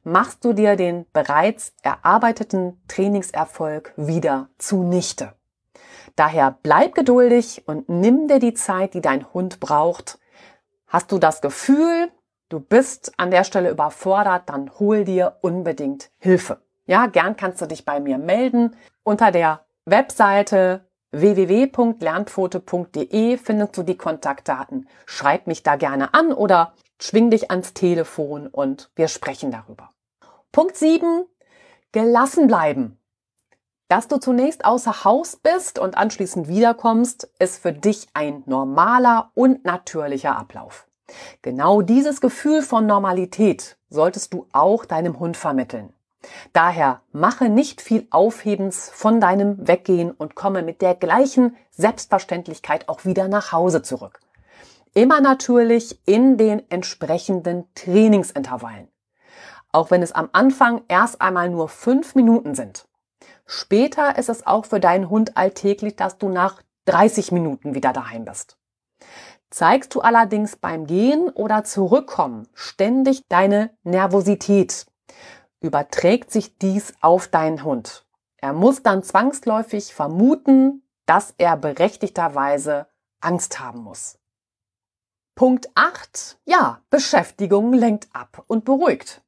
machst 0.05 0.44
du 0.44 0.53
dir 0.53 0.77
den 0.77 1.07
bereits 1.12 1.75
erarbeiteten 1.83 2.81
Trainingserfolg 2.88 3.92
wieder 3.96 4.49
zunichte. 4.59 5.35
Daher 6.16 6.57
bleib 6.62 6.94
geduldig 6.94 7.64
und 7.66 7.88
nimm 7.88 8.29
dir 8.29 8.38
die 8.38 8.55
Zeit, 8.55 8.94
die 8.94 9.01
dein 9.01 9.33
Hund 9.33 9.61
braucht. 9.61 10.18
Hast 10.87 11.12
du 11.12 11.18
das 11.18 11.40
Gefühl, 11.40 12.11
du 12.50 12.60
bist 12.60 13.12
an 13.16 13.30
der 13.30 13.44
Stelle 13.44 13.70
überfordert, 13.70 14.50
dann 14.50 14.70
hol 14.78 15.04
dir 15.04 15.38
unbedingt 15.40 16.10
Hilfe. 16.18 16.60
Ja, 16.84 17.06
gern 17.06 17.36
kannst 17.36 17.62
du 17.62 17.66
dich 17.66 17.86
bei 17.86 18.00
mir 18.00 18.18
melden. 18.18 18.76
Unter 19.02 19.30
der 19.30 19.64
Webseite 19.86 20.84
www.lernpfote.de 21.12 23.38
findest 23.38 23.76
du 23.76 23.82
die 23.82 23.96
Kontaktdaten. 23.96 24.88
Schreib 25.06 25.46
mich 25.46 25.62
da 25.62 25.76
gerne 25.76 26.12
an 26.14 26.32
oder 26.32 26.72
schwing 27.00 27.30
dich 27.30 27.50
ans 27.50 27.74
Telefon 27.74 28.48
und 28.48 28.90
wir 28.94 29.08
sprechen 29.08 29.50
darüber. 29.50 29.90
Punkt 30.52 30.76
7. 30.76 31.24
Gelassen 31.92 32.46
bleiben. 32.46 32.98
Dass 33.88 34.06
du 34.06 34.18
zunächst 34.18 34.64
außer 34.64 35.02
Haus 35.04 35.34
bist 35.36 35.80
und 35.80 35.96
anschließend 35.96 36.46
wiederkommst, 36.46 37.28
ist 37.40 37.60
für 37.60 37.72
dich 37.72 38.06
ein 38.14 38.44
normaler 38.46 39.32
und 39.34 39.64
natürlicher 39.64 40.36
Ablauf. 40.36 40.86
Genau 41.42 41.83
dieses 41.83 42.20
Gefühl 42.20 42.62
von 42.62 42.87
Normalität 42.87 43.77
solltest 43.88 44.33
du 44.33 44.46
auch 44.53 44.85
deinem 44.85 45.18
Hund 45.18 45.37
vermitteln. 45.37 45.92
Daher 46.53 47.01
mache 47.12 47.49
nicht 47.49 47.81
viel 47.81 48.07
Aufhebens 48.11 48.90
von 48.92 49.20
deinem 49.20 49.66
Weggehen 49.66 50.11
und 50.11 50.35
komme 50.35 50.62
mit 50.62 50.83
der 50.83 50.94
gleichen 50.94 51.57
Selbstverständlichkeit 51.70 52.88
auch 52.88 53.05
wieder 53.05 53.29
nach 53.29 53.53
Hause 53.53 53.83
zurück. 53.83 54.20
Immer 54.92 55.20
natürlich 55.20 56.01
in 56.07 56.37
den 56.37 56.68
entsprechenden 56.70 57.64
Trainingsintervallen. 57.75 58.88
Auch 59.73 59.90
wenn 59.90 60.03
es 60.03 60.12
am 60.12 60.29
Anfang 60.33 60.83
erst 60.88 61.20
einmal 61.20 61.49
nur 61.49 61.68
fünf 61.68 62.14
Minuten 62.16 62.55
sind. 62.55 62.87
Später 63.46 64.18
ist 64.18 64.29
es 64.29 64.46
auch 64.46 64.64
für 64.66 64.81
deinen 64.81 65.09
Hund 65.09 65.37
alltäglich, 65.37 65.96
dass 65.96 66.18
du 66.18 66.29
nach 66.29 66.62
30 66.87 67.33
Minuten 67.33 67.75
wieder 67.75 67.92
daheim 67.92 68.25
bist. 68.25 68.60
Zeigst 69.50 69.94
du 69.94 70.00
allerdings 70.00 70.56
beim 70.56 70.86
Gehen 70.86 71.28
oder 71.28 71.64
Zurückkommen 71.64 72.48
ständig 72.54 73.26
deine 73.28 73.76
Nervosität, 73.82 74.86
überträgt 75.60 76.30
sich 76.30 76.56
dies 76.58 76.94
auf 77.00 77.26
deinen 77.26 77.64
Hund. 77.64 78.06
Er 78.36 78.52
muss 78.52 78.82
dann 78.84 79.02
zwangsläufig 79.02 79.92
vermuten, 79.92 80.82
dass 81.04 81.34
er 81.36 81.56
berechtigterweise 81.56 82.86
Angst 83.20 83.58
haben 83.58 83.80
muss. 83.82 84.18
Punkt 85.34 85.68
8. 85.74 86.38
Ja, 86.44 86.82
Beschäftigung 86.88 87.72
lenkt 87.72 88.08
ab 88.12 88.44
und 88.46 88.64
beruhigt. 88.64 89.22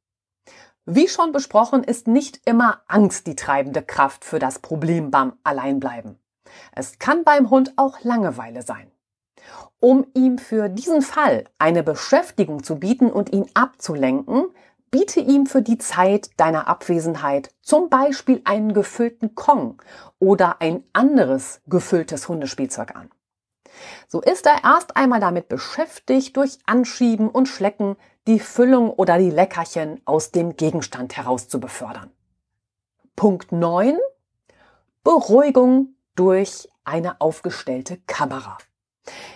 Wie 0.84 1.08
schon 1.08 1.32
besprochen, 1.32 1.82
ist 1.82 2.06
nicht 2.06 2.40
immer 2.44 2.82
Angst 2.86 3.26
die 3.26 3.34
treibende 3.34 3.82
Kraft 3.82 4.24
für 4.24 4.38
das 4.38 4.60
Problem 4.60 5.10
beim 5.10 5.34
Alleinbleiben. 5.42 6.18
Es 6.72 7.00
kann 7.00 7.24
beim 7.24 7.50
Hund 7.50 7.72
auch 7.76 8.00
Langeweile 8.02 8.62
sein. 8.62 8.91
Um 9.80 10.06
ihm 10.14 10.38
für 10.38 10.68
diesen 10.68 11.02
Fall 11.02 11.44
eine 11.58 11.82
Beschäftigung 11.82 12.62
zu 12.62 12.78
bieten 12.78 13.10
und 13.10 13.32
ihn 13.32 13.46
abzulenken, 13.54 14.46
Biete 14.92 15.20
ihm 15.20 15.46
für 15.46 15.62
die 15.62 15.78
Zeit 15.78 16.38
deiner 16.38 16.68
Abwesenheit 16.68 17.48
zum 17.62 17.88
Beispiel 17.88 18.42
einen 18.44 18.74
gefüllten 18.74 19.34
Kong 19.34 19.80
oder 20.18 20.60
ein 20.60 20.84
anderes 20.92 21.62
gefülltes 21.66 22.28
Hundespielzeug 22.28 22.94
an. 22.94 23.10
So 24.06 24.20
ist 24.20 24.44
er 24.44 24.62
erst 24.62 24.94
einmal 24.98 25.18
damit 25.18 25.48
beschäftigt, 25.48 26.36
durch 26.36 26.58
Anschieben 26.66 27.30
und 27.30 27.48
Schlecken 27.48 27.96
die 28.26 28.38
Füllung 28.38 28.90
oder 28.90 29.16
die 29.16 29.30
Leckerchen 29.30 30.02
aus 30.04 30.30
dem 30.30 30.56
Gegenstand 30.56 31.16
heraus 31.16 31.48
zu 31.48 31.58
befördern. 31.58 32.10
Punkt 33.16 33.50
9. 33.50 33.96
Beruhigung 35.02 35.94
durch 36.16 36.68
eine 36.84 37.18
aufgestellte 37.18 37.96
Kamera. 38.06 38.58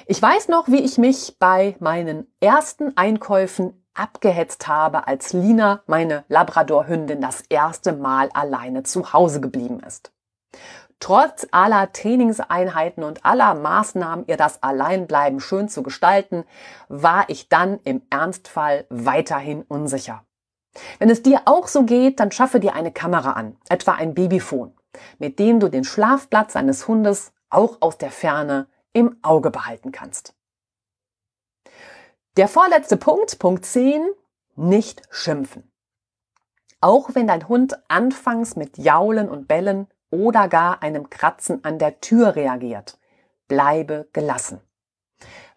Ich 0.07 0.21
weiß 0.21 0.49
noch, 0.49 0.69
wie 0.69 0.81
ich 0.81 0.99
mich 0.99 1.37
bei 1.39 1.77
meinen 1.81 2.27
ersten 2.41 2.97
Einkäufen 2.97 3.83
abgehetzt 3.95 4.69
habe, 4.69 5.07
als 5.07 5.33
Lina, 5.33 5.83
meine 5.87 6.25
Labradorhündin, 6.29 7.21
das 7.21 7.43
erste 7.49 7.93
Mal 7.93 8.29
alleine 8.33 8.83
zu 8.83 9.13
Hause 9.13 9.41
geblieben 9.41 9.81
ist. 9.81 10.13
Trotz 10.99 11.47
aller 11.51 11.93
Trainingseinheiten 11.93 13.05
und 13.05 13.25
aller 13.25 13.55
Maßnahmen, 13.55 14.27
ihr 14.29 14.37
das 14.37 14.63
Alleinbleiben 14.63 15.41
schön 15.41 15.69
zu 15.69 15.83
gestalten, 15.83 16.45
war 16.89 17.29
ich 17.29 17.49
dann 17.49 17.81
im 17.85 18.03
Ernstfall 18.09 18.87
weiterhin 18.89 19.63
unsicher. 19.63 20.25
Wenn 20.99 21.11
es 21.11 21.23
dir 21.23 21.43
auch 21.45 21.67
so 21.67 21.85
geht, 21.85 22.21
dann 22.21 22.33
schaffe 22.33 22.61
dir 22.61 22.75
eine 22.75 22.93
Kamera 22.93 23.33
an, 23.33 23.57
etwa 23.69 23.93
ein 23.93 24.15
Babyphone, 24.15 24.75
mit 25.19 25.39
dem 25.39 25.61
du 25.61 25.69
den 25.69 25.85
Schlafplatz 25.85 26.55
deines 26.55 26.89
Hundes 26.89 27.33
auch 27.51 27.79
aus 27.81 27.99
der 27.99 28.11
Ferne 28.11 28.67
im 28.97 29.19
Auge 29.21 29.51
behalten 29.51 29.93
kannst. 29.93 30.35
Der 32.39 32.49
vorletzte 32.49 32.97
Punkt, 32.97 33.39
Punkt 33.39 33.67
10, 33.67 34.09
nicht 34.55 35.03
schimpfen. 35.11 35.71
Auch 36.81 37.15
wenn 37.15 37.27
dein 37.27 37.47
Hund 37.47 37.79
anfangs 37.89 38.57
mit 38.57 38.79
Jaulen 38.79 39.29
und 39.29 39.49
Bellen 39.49 39.87
oder 40.11 40.49
gar 40.49 40.83
einem 40.83 41.11
Kratzen 41.11 41.63
an 41.63 41.79
der 41.79 42.01
Tür 42.01 42.37
reagiert, 42.37 42.99
bleibe 43.49 44.09
gelassen. 44.15 44.63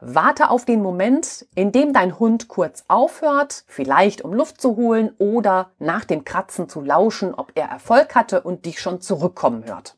Warte 0.02 0.50
auf 0.50 0.66
den 0.66 0.82
Moment, 0.82 1.48
in 1.56 1.72
dem 1.72 1.94
dein 1.94 2.20
Hund 2.20 2.50
kurz 2.50 2.84
aufhört, 2.90 3.64
vielleicht 3.68 4.22
um 4.22 4.34
Luft 4.34 4.60
zu 4.60 4.76
holen 4.76 5.16
oder 5.18 5.72
nach 5.80 6.04
dem 6.04 6.26
Kratzen 6.26 6.68
zu 6.68 6.82
lauschen, 6.82 7.34
ob 7.34 7.54
er 7.56 7.70
Erfolg 7.70 8.16
hatte 8.16 8.42
und 8.42 8.66
dich 8.66 8.82
schon 8.82 9.00
zurückkommen 9.00 9.64
hört. 9.64 9.98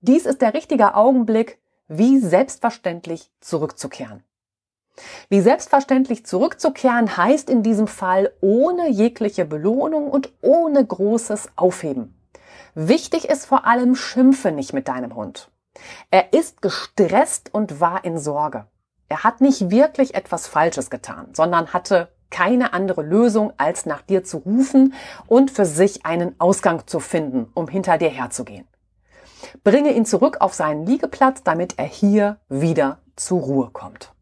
Dies 0.00 0.24
ist 0.24 0.40
der 0.40 0.54
richtige 0.54 0.94
Augenblick, 0.94 1.58
wie 1.88 2.18
selbstverständlich 2.18 3.30
zurückzukehren. 3.40 4.22
Wie 5.28 5.40
selbstverständlich 5.40 6.26
zurückzukehren 6.26 7.16
heißt 7.16 7.48
in 7.50 7.62
diesem 7.62 7.86
Fall 7.86 8.32
ohne 8.40 8.88
jegliche 8.90 9.44
Belohnung 9.44 10.10
und 10.10 10.32
ohne 10.42 10.84
großes 10.84 11.50
Aufheben. 11.56 12.14
Wichtig 12.74 13.28
ist 13.28 13.46
vor 13.46 13.66
allem, 13.66 13.94
schimpfe 13.94 14.52
nicht 14.52 14.72
mit 14.72 14.88
deinem 14.88 15.14
Hund. 15.14 15.50
Er 16.10 16.32
ist 16.32 16.62
gestresst 16.62 17.54
und 17.54 17.80
war 17.80 18.04
in 18.04 18.18
Sorge. 18.18 18.66
Er 19.08 19.24
hat 19.24 19.40
nicht 19.40 19.70
wirklich 19.70 20.14
etwas 20.14 20.46
Falsches 20.46 20.90
getan, 20.90 21.28
sondern 21.32 21.72
hatte 21.72 22.08
keine 22.30 22.74
andere 22.74 23.02
Lösung, 23.02 23.52
als 23.56 23.86
nach 23.86 24.02
dir 24.02 24.22
zu 24.22 24.38
rufen 24.38 24.92
und 25.26 25.50
für 25.50 25.64
sich 25.64 26.04
einen 26.04 26.38
Ausgang 26.38 26.86
zu 26.86 27.00
finden, 27.00 27.50
um 27.54 27.68
hinter 27.68 27.96
dir 27.96 28.10
herzugehen. 28.10 28.66
Bringe 29.64 29.92
ihn 29.92 30.04
zurück 30.04 30.38
auf 30.40 30.54
seinen 30.54 30.86
Liegeplatz, 30.86 31.42
damit 31.42 31.78
er 31.78 31.86
hier 31.86 32.38
wieder 32.48 32.98
zur 33.16 33.40
Ruhe 33.40 33.70
kommt. 33.72 34.12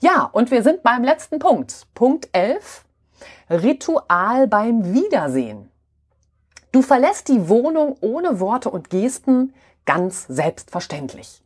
Ja, 0.00 0.28
und 0.32 0.50
wir 0.50 0.62
sind 0.62 0.82
beim 0.82 1.02
letzten 1.04 1.38
Punkt. 1.38 1.86
Punkt 1.94 2.28
11. 2.32 2.84
Ritual 3.50 4.46
beim 4.46 4.92
Wiedersehen. 4.92 5.70
Du 6.72 6.82
verlässt 6.82 7.28
die 7.28 7.48
Wohnung 7.48 7.96
ohne 8.00 8.40
Worte 8.40 8.70
und 8.70 8.90
Gesten 8.90 9.54
ganz 9.84 10.26
selbstverständlich. 10.26 11.42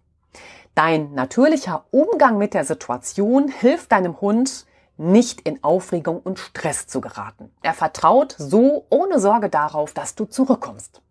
Dein 0.74 1.12
natürlicher 1.12 1.84
Umgang 1.90 2.38
mit 2.38 2.54
der 2.54 2.64
Situation 2.64 3.48
hilft 3.48 3.92
deinem 3.92 4.20
Hund, 4.20 4.64
nicht 4.96 5.40
in 5.42 5.62
Aufregung 5.62 6.20
und 6.20 6.38
Stress 6.38 6.86
zu 6.86 7.00
geraten. 7.00 7.52
Er 7.62 7.74
vertraut 7.74 8.34
so 8.38 8.86
ohne 8.90 9.18
Sorge 9.20 9.48
darauf, 9.48 9.92
dass 9.92 10.14
du 10.14 10.24
zurückkommst. 10.24 11.02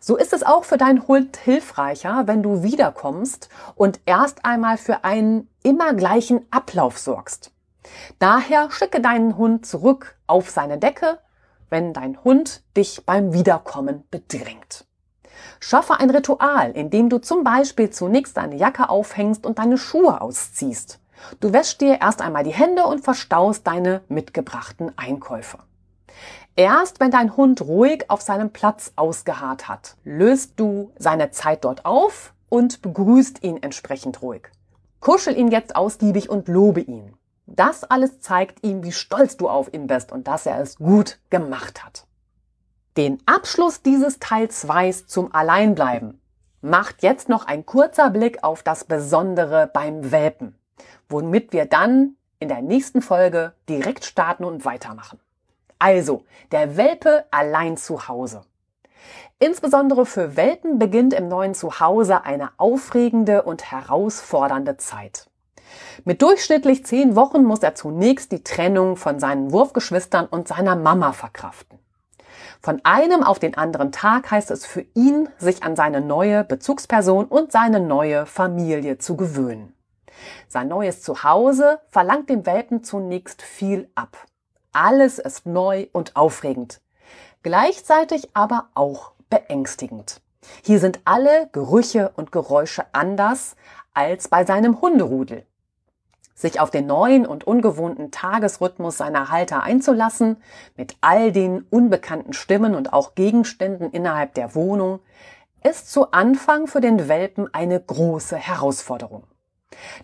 So 0.00 0.16
ist 0.16 0.32
es 0.32 0.42
auch 0.42 0.64
für 0.64 0.76
deinen 0.76 1.06
Hund 1.06 1.36
hilfreicher, 1.36 2.26
wenn 2.26 2.42
du 2.42 2.62
wiederkommst 2.62 3.48
und 3.74 4.00
erst 4.06 4.44
einmal 4.44 4.78
für 4.78 5.04
einen 5.04 5.48
immer 5.62 5.94
gleichen 5.94 6.46
Ablauf 6.50 6.98
sorgst. 6.98 7.52
Daher 8.18 8.70
schicke 8.70 9.00
deinen 9.00 9.36
Hund 9.36 9.66
zurück 9.66 10.16
auf 10.26 10.50
seine 10.50 10.78
Decke, 10.78 11.18
wenn 11.70 11.92
dein 11.92 12.22
Hund 12.24 12.62
dich 12.76 13.04
beim 13.04 13.32
Wiederkommen 13.32 14.04
bedrängt. 14.10 14.86
Schaffe 15.60 15.98
ein 15.98 16.10
Ritual, 16.10 16.72
in 16.72 16.90
dem 16.90 17.08
du 17.08 17.18
zum 17.18 17.44
Beispiel 17.44 17.90
zunächst 17.90 18.36
deine 18.36 18.56
Jacke 18.56 18.88
aufhängst 18.88 19.46
und 19.46 19.58
deine 19.58 19.78
Schuhe 19.78 20.20
ausziehst. 20.20 21.00
Du 21.40 21.52
wäschst 21.52 21.80
dir 21.80 22.00
erst 22.00 22.20
einmal 22.20 22.44
die 22.44 22.52
Hände 22.52 22.84
und 22.84 23.02
verstaust 23.02 23.66
deine 23.66 24.02
mitgebrachten 24.08 24.96
Einkäufe. 24.98 25.58
Erst 26.58 27.00
wenn 27.00 27.10
dein 27.10 27.36
Hund 27.36 27.60
ruhig 27.60 28.06
auf 28.08 28.22
seinem 28.22 28.50
Platz 28.50 28.94
ausgeharrt 28.96 29.68
hat, 29.68 29.96
löst 30.04 30.54
du 30.56 30.90
seine 30.98 31.30
Zeit 31.30 31.66
dort 31.66 31.84
auf 31.84 32.32
und 32.48 32.80
begrüßt 32.80 33.42
ihn 33.42 33.62
entsprechend 33.62 34.22
ruhig. 34.22 34.48
Kuschel 35.00 35.36
ihn 35.36 35.48
jetzt 35.48 35.76
ausgiebig 35.76 36.30
und 36.30 36.48
lobe 36.48 36.80
ihn. 36.80 37.12
Das 37.44 37.84
alles 37.84 38.20
zeigt 38.20 38.64
ihm, 38.64 38.82
wie 38.82 38.92
stolz 38.92 39.36
du 39.36 39.50
auf 39.50 39.72
ihn 39.74 39.86
bist 39.86 40.10
und 40.12 40.28
dass 40.28 40.46
er 40.46 40.58
es 40.58 40.76
gut 40.76 41.18
gemacht 41.28 41.84
hat. 41.84 42.06
Den 42.96 43.18
Abschluss 43.26 43.82
dieses 43.82 44.18
Teil 44.18 44.48
2 44.48 44.92
zum 44.92 45.34
Alleinbleiben 45.34 46.22
macht 46.62 47.02
jetzt 47.02 47.28
noch 47.28 47.46
ein 47.46 47.66
kurzer 47.66 48.08
Blick 48.08 48.42
auf 48.42 48.62
das 48.62 48.84
Besondere 48.84 49.70
beim 49.72 50.10
Welpen, 50.10 50.58
womit 51.10 51.52
wir 51.52 51.66
dann 51.66 52.16
in 52.38 52.48
der 52.48 52.62
nächsten 52.62 53.02
Folge 53.02 53.52
direkt 53.68 54.06
starten 54.06 54.44
und 54.44 54.64
weitermachen. 54.64 55.20
Also, 55.78 56.24
der 56.52 56.76
Welpe 56.76 57.24
allein 57.30 57.76
zu 57.76 58.08
Hause. 58.08 58.42
Insbesondere 59.38 60.06
für 60.06 60.36
Welpen 60.36 60.78
beginnt 60.78 61.12
im 61.12 61.28
neuen 61.28 61.54
Zuhause 61.54 62.24
eine 62.24 62.50
aufregende 62.56 63.42
und 63.42 63.70
herausfordernde 63.70 64.78
Zeit. 64.78 65.28
Mit 66.04 66.22
durchschnittlich 66.22 66.86
zehn 66.86 67.16
Wochen 67.16 67.44
muss 67.44 67.62
er 67.62 67.74
zunächst 67.74 68.32
die 68.32 68.42
Trennung 68.42 68.96
von 68.96 69.18
seinen 69.18 69.52
Wurfgeschwistern 69.52 70.26
und 70.26 70.48
seiner 70.48 70.76
Mama 70.76 71.12
verkraften. 71.12 71.78
Von 72.62 72.80
einem 72.84 73.22
auf 73.22 73.38
den 73.38 73.56
anderen 73.56 73.92
Tag 73.92 74.30
heißt 74.30 74.50
es 74.50 74.64
für 74.64 74.86
ihn, 74.94 75.28
sich 75.38 75.62
an 75.62 75.76
seine 75.76 76.00
neue 76.00 76.42
Bezugsperson 76.42 77.26
und 77.26 77.52
seine 77.52 77.80
neue 77.80 78.24
Familie 78.26 78.98
zu 78.98 79.16
gewöhnen. 79.16 79.74
Sein 80.48 80.68
neues 80.68 81.02
Zuhause 81.02 81.80
verlangt 81.88 82.30
dem 82.30 82.46
Welpen 82.46 82.82
zunächst 82.82 83.42
viel 83.42 83.90
ab. 83.94 84.16
Alles 84.76 85.18
ist 85.18 85.46
neu 85.46 85.86
und 85.92 86.16
aufregend. 86.16 86.82
Gleichzeitig 87.42 88.28
aber 88.34 88.68
auch 88.74 89.12
beängstigend. 89.30 90.20
Hier 90.62 90.80
sind 90.80 91.00
alle 91.06 91.48
Gerüche 91.52 92.12
und 92.14 92.30
Geräusche 92.30 92.84
anders 92.92 93.56
als 93.94 94.28
bei 94.28 94.44
seinem 94.44 94.82
Hunderudel 94.82 95.46
sich 96.34 96.60
auf 96.60 96.70
den 96.70 96.86
neuen 96.86 97.24
und 97.26 97.46
ungewohnten 97.46 98.10
Tagesrhythmus 98.10 98.98
seiner 98.98 99.30
Halter 99.30 99.62
einzulassen, 99.62 100.36
mit 100.76 100.96
all 101.00 101.32
den 101.32 101.62
unbekannten 101.70 102.34
Stimmen 102.34 102.74
und 102.74 102.92
auch 102.92 103.14
Gegenständen 103.14 103.90
innerhalb 103.90 104.34
der 104.34 104.54
Wohnung, 104.54 105.00
ist 105.64 105.90
zu 105.90 106.12
Anfang 106.12 106.66
für 106.66 106.82
den 106.82 107.08
Welpen 107.08 107.52
eine 107.54 107.80
große 107.80 108.36
Herausforderung. 108.36 109.24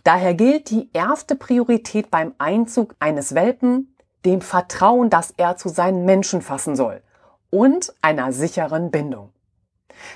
Daher 0.04 0.32
gilt 0.32 0.70
die 0.70 0.88
erste 0.94 1.36
Priorität 1.36 2.10
beim 2.10 2.34
Einzug 2.38 2.94
eines 2.98 3.34
Welpen 3.34 3.91
dem 4.24 4.40
Vertrauen, 4.40 5.10
das 5.10 5.32
er 5.36 5.56
zu 5.56 5.68
seinen 5.68 6.04
Menschen 6.04 6.42
fassen 6.42 6.76
soll 6.76 7.02
und 7.50 7.92
einer 8.02 8.32
sicheren 8.32 8.90
Bindung. 8.90 9.32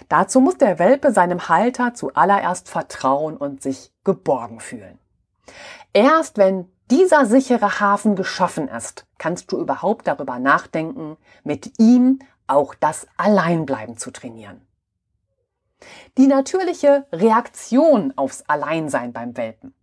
Dazu 0.08 0.40
muss 0.40 0.58
der 0.58 0.78
Welpe 0.78 1.12
seinem 1.12 1.48
Halter 1.48 1.94
zuallererst 1.94 2.68
vertrauen 2.68 3.36
und 3.36 3.62
sich 3.62 3.92
geborgen 4.04 4.60
fühlen. 4.60 4.98
Erst 5.92 6.38
wenn 6.38 6.70
dieser 6.90 7.26
sichere 7.26 7.80
Hafen 7.80 8.16
geschaffen 8.16 8.68
ist, 8.68 9.06
kannst 9.18 9.50
du 9.52 9.58
überhaupt 9.58 10.06
darüber 10.06 10.38
nachdenken, 10.38 11.16
mit 11.44 11.78
ihm 11.78 12.20
auch 12.46 12.74
das 12.74 13.06
Alleinbleiben 13.16 13.96
zu 13.96 14.10
trainieren. 14.10 14.66
Die 16.16 16.26
natürliche 16.26 17.06
Reaktion 17.12 18.12
aufs 18.16 18.42
Alleinsein 18.42 19.12
beim 19.12 19.36
Welpen. 19.36 19.74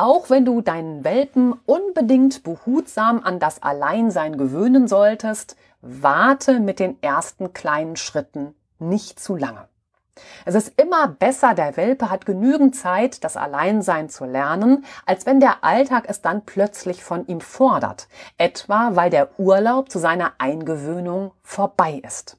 Auch 0.00 0.30
wenn 0.30 0.46
du 0.46 0.62
deinen 0.62 1.04
Welpen 1.04 1.52
unbedingt 1.66 2.42
behutsam 2.42 3.22
an 3.22 3.38
das 3.38 3.62
Alleinsein 3.62 4.38
gewöhnen 4.38 4.88
solltest, 4.88 5.56
warte 5.82 6.58
mit 6.58 6.78
den 6.78 6.96
ersten 7.02 7.52
kleinen 7.52 7.96
Schritten 7.96 8.54
nicht 8.78 9.20
zu 9.20 9.36
lange. 9.36 9.68
Es 10.46 10.54
ist 10.54 10.80
immer 10.80 11.06
besser, 11.06 11.52
der 11.52 11.76
Welpe 11.76 12.08
hat 12.08 12.24
genügend 12.24 12.74
Zeit, 12.74 13.24
das 13.24 13.36
Alleinsein 13.36 14.08
zu 14.08 14.24
lernen, 14.24 14.86
als 15.04 15.26
wenn 15.26 15.38
der 15.38 15.64
Alltag 15.64 16.04
es 16.08 16.22
dann 16.22 16.46
plötzlich 16.46 17.04
von 17.04 17.26
ihm 17.26 17.42
fordert, 17.42 18.08
etwa 18.38 18.92
weil 18.96 19.10
der 19.10 19.38
Urlaub 19.38 19.90
zu 19.90 19.98
seiner 19.98 20.32
Eingewöhnung 20.38 21.32
vorbei 21.42 22.00
ist. 22.02 22.38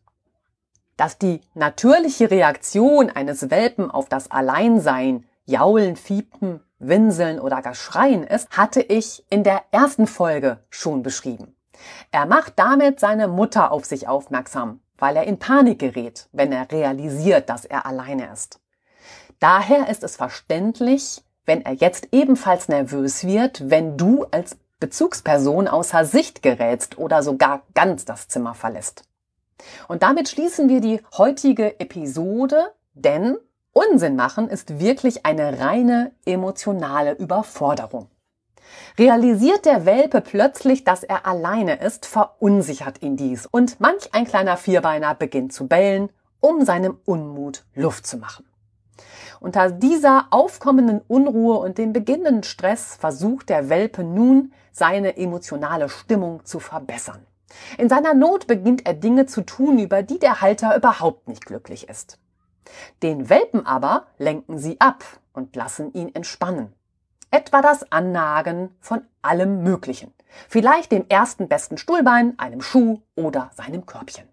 Dass 0.97 1.19
die 1.19 1.41
natürliche 1.53 2.31
Reaktion 2.31 3.11
eines 3.11 3.51
Welpen 3.51 3.91
auf 3.91 4.09
das 4.09 4.31
Alleinsein 4.31 5.27
Jaulen, 5.51 5.95
Fiepen, 5.95 6.61
Winseln 6.79 7.39
oder 7.39 7.61
gar 7.61 7.75
Schreien 7.75 8.23
ist, 8.23 8.49
hatte 8.49 8.81
ich 8.81 9.23
in 9.29 9.43
der 9.43 9.61
ersten 9.71 10.07
Folge 10.07 10.59
schon 10.69 11.03
beschrieben. 11.03 11.55
Er 12.11 12.25
macht 12.25 12.53
damit 12.57 12.99
seine 12.99 13.27
Mutter 13.27 13.71
auf 13.71 13.85
sich 13.85 14.07
aufmerksam, 14.07 14.81
weil 14.97 15.15
er 15.15 15.25
in 15.25 15.39
Panik 15.39 15.79
gerät, 15.79 16.27
wenn 16.31 16.51
er 16.51 16.71
realisiert, 16.71 17.49
dass 17.49 17.65
er 17.65 17.85
alleine 17.85 18.31
ist. 18.31 18.59
Daher 19.39 19.89
ist 19.89 20.03
es 20.03 20.15
verständlich, 20.15 21.23
wenn 21.45 21.65
er 21.65 21.73
jetzt 21.73 22.09
ebenfalls 22.11 22.67
nervös 22.67 23.25
wird, 23.25 23.69
wenn 23.69 23.97
du 23.97 24.25
als 24.31 24.57
Bezugsperson 24.79 25.67
außer 25.67 26.05
Sicht 26.05 26.41
gerätst 26.41 26.97
oder 26.97 27.23
sogar 27.23 27.63
ganz 27.73 28.05
das 28.05 28.27
Zimmer 28.27 28.53
verlässt. 28.53 29.03
Und 29.87 30.03
damit 30.03 30.29
schließen 30.29 30.69
wir 30.69 30.81
die 30.81 31.01
heutige 31.17 31.79
Episode, 31.79 32.71
denn 32.93 33.37
Unsinn 33.73 34.17
machen 34.17 34.49
ist 34.49 34.79
wirklich 34.79 35.25
eine 35.25 35.59
reine 35.59 36.11
emotionale 36.25 37.13
Überforderung. 37.13 38.09
Realisiert 38.97 39.65
der 39.65 39.85
Welpe 39.85 40.19
plötzlich, 40.19 40.83
dass 40.83 41.03
er 41.03 41.25
alleine 41.25 41.75
ist, 41.75 42.05
verunsichert 42.05 43.01
ihn 43.01 43.15
dies 43.15 43.45
und 43.45 43.79
manch 43.79 44.13
ein 44.13 44.25
kleiner 44.25 44.57
Vierbeiner 44.57 45.15
beginnt 45.15 45.53
zu 45.53 45.67
bellen, 45.67 46.09
um 46.41 46.65
seinem 46.65 46.97
Unmut 47.05 47.63
Luft 47.73 48.05
zu 48.05 48.17
machen. 48.17 48.45
Unter 49.39 49.71
dieser 49.71 50.27
aufkommenden 50.31 51.01
Unruhe 51.07 51.57
und 51.57 51.77
dem 51.77 51.93
beginnenden 51.93 52.43
Stress 52.43 52.95
versucht 52.95 53.49
der 53.49 53.69
Welpe 53.69 54.03
nun, 54.03 54.53
seine 54.71 55.17
emotionale 55.17 55.89
Stimmung 55.89 56.45
zu 56.45 56.59
verbessern. 56.59 57.25
In 57.77 57.89
seiner 57.89 58.13
Not 58.13 58.47
beginnt 58.47 58.85
er 58.85 58.93
Dinge 58.93 59.25
zu 59.25 59.41
tun, 59.41 59.79
über 59.79 60.03
die 60.03 60.19
der 60.19 60.41
Halter 60.41 60.75
überhaupt 60.75 61.27
nicht 61.27 61.45
glücklich 61.45 61.89
ist. 61.89 62.19
Den 63.01 63.29
Welpen 63.29 63.65
aber 63.65 64.07
lenken 64.17 64.57
sie 64.57 64.79
ab 64.79 65.03
und 65.33 65.55
lassen 65.55 65.93
ihn 65.93 66.13
entspannen. 66.13 66.73
Etwa 67.31 67.61
das 67.61 67.91
Annagen 67.91 68.75
von 68.79 69.03
allem 69.21 69.63
Möglichen. 69.63 70.13
Vielleicht 70.49 70.91
dem 70.91 71.05
ersten 71.09 71.47
besten 71.47 71.77
Stuhlbein, 71.77 72.37
einem 72.37 72.61
Schuh 72.61 73.01
oder 73.15 73.51
seinem 73.55 73.85
Körbchen. 73.85 74.27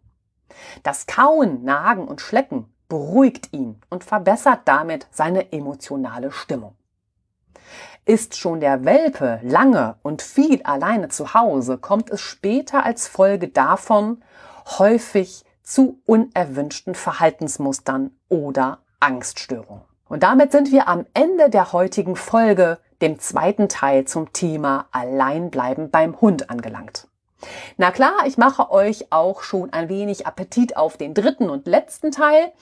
Das 0.82 1.06
Kauen, 1.06 1.64
Nagen 1.64 2.08
und 2.08 2.20
Schlecken 2.20 2.72
beruhigt 2.88 3.52
ihn 3.52 3.80
und 3.90 4.04
verbessert 4.04 4.62
damit 4.64 5.06
seine 5.10 5.52
emotionale 5.52 6.32
Stimmung. 6.32 6.74
Ist 8.04 8.36
schon 8.36 8.60
der 8.60 8.84
Welpe 8.84 9.40
lange 9.42 9.96
und 10.02 10.22
viel 10.22 10.62
alleine 10.62 11.08
zu 11.08 11.34
Hause, 11.34 11.76
kommt 11.76 12.10
es 12.10 12.20
später 12.20 12.84
als 12.84 13.06
Folge 13.06 13.48
davon 13.48 14.24
häufig 14.78 15.44
zu 15.62 16.00
unerwünschten 16.06 16.94
Verhaltensmustern 16.94 18.17
oder 18.28 18.78
Angststörungen. 19.00 19.82
Und 20.08 20.22
damit 20.22 20.52
sind 20.52 20.72
wir 20.72 20.88
am 20.88 21.06
Ende 21.14 21.50
der 21.50 21.72
heutigen 21.72 22.16
Folge, 22.16 22.78
dem 23.00 23.18
zweiten 23.18 23.68
Teil 23.68 24.04
zum 24.04 24.32
Thema 24.32 24.86
Alleinbleiben 24.90 25.90
beim 25.90 26.20
Hund 26.20 26.50
angelangt. 26.50 27.06
Na 27.76 27.92
klar, 27.92 28.26
ich 28.26 28.36
mache 28.36 28.70
euch 28.72 29.12
auch 29.12 29.42
schon 29.42 29.72
ein 29.72 29.88
wenig 29.88 30.26
Appetit 30.26 30.76
auf 30.76 30.96
den 30.96 31.14
dritten 31.14 31.50
und 31.50 31.66
letzten 31.66 32.10
Teil. 32.10 32.52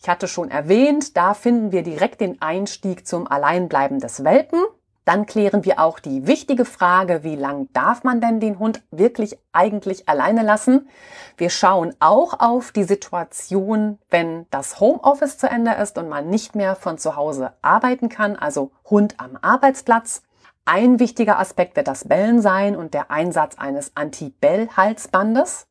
Ich 0.00 0.08
hatte 0.08 0.28
schon 0.28 0.50
erwähnt, 0.50 1.16
da 1.16 1.32
finden 1.32 1.72
wir 1.72 1.82
direkt 1.82 2.20
den 2.20 2.42
Einstieg 2.42 3.06
zum 3.06 3.26
Alleinbleiben 3.26 3.98
des 3.98 4.24
Welpen. 4.24 4.62
Dann 5.06 5.24
klären 5.24 5.64
wir 5.64 5.78
auch 5.78 6.00
die 6.00 6.26
wichtige 6.26 6.64
Frage, 6.64 7.22
wie 7.22 7.36
lang 7.36 7.68
darf 7.72 8.02
man 8.02 8.20
denn 8.20 8.40
den 8.40 8.58
Hund 8.58 8.82
wirklich 8.90 9.38
eigentlich 9.52 10.08
alleine 10.08 10.42
lassen? 10.42 10.88
Wir 11.36 11.48
schauen 11.48 11.94
auch 12.00 12.40
auf 12.40 12.72
die 12.72 12.82
Situation, 12.82 14.00
wenn 14.10 14.46
das 14.50 14.80
Homeoffice 14.80 15.38
zu 15.38 15.48
Ende 15.48 15.74
ist 15.74 15.96
und 15.96 16.08
man 16.08 16.28
nicht 16.28 16.56
mehr 16.56 16.74
von 16.74 16.98
zu 16.98 17.14
Hause 17.14 17.52
arbeiten 17.62 18.08
kann, 18.08 18.34
also 18.34 18.72
Hund 18.90 19.14
am 19.18 19.38
Arbeitsplatz. 19.40 20.22
Ein 20.64 20.98
wichtiger 20.98 21.38
Aspekt 21.38 21.76
wird 21.76 21.86
das 21.86 22.08
Bellen 22.08 22.42
sein 22.42 22.74
und 22.74 22.92
der 22.92 23.12
Einsatz 23.12 23.54
eines 23.58 23.92
Anti-Bell-Halsbandes. 23.94 25.68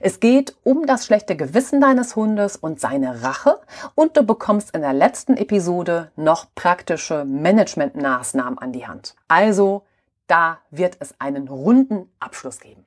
Es 0.00 0.20
geht 0.20 0.56
um 0.64 0.86
das 0.86 1.06
schlechte 1.06 1.36
Gewissen 1.36 1.80
deines 1.80 2.16
Hundes 2.16 2.56
und 2.56 2.80
seine 2.80 3.22
Rache 3.22 3.60
und 3.94 4.16
du 4.16 4.22
bekommst 4.22 4.74
in 4.74 4.82
der 4.82 4.92
letzten 4.92 5.36
Episode 5.36 6.10
noch 6.16 6.46
praktische 6.54 7.24
Managementmaßnahmen 7.24 8.58
an 8.58 8.72
die 8.72 8.86
Hand. 8.86 9.16
Also, 9.28 9.82
da 10.26 10.58
wird 10.70 10.96
es 11.00 11.14
einen 11.18 11.48
runden 11.48 12.10
Abschluss 12.20 12.60
geben. 12.60 12.86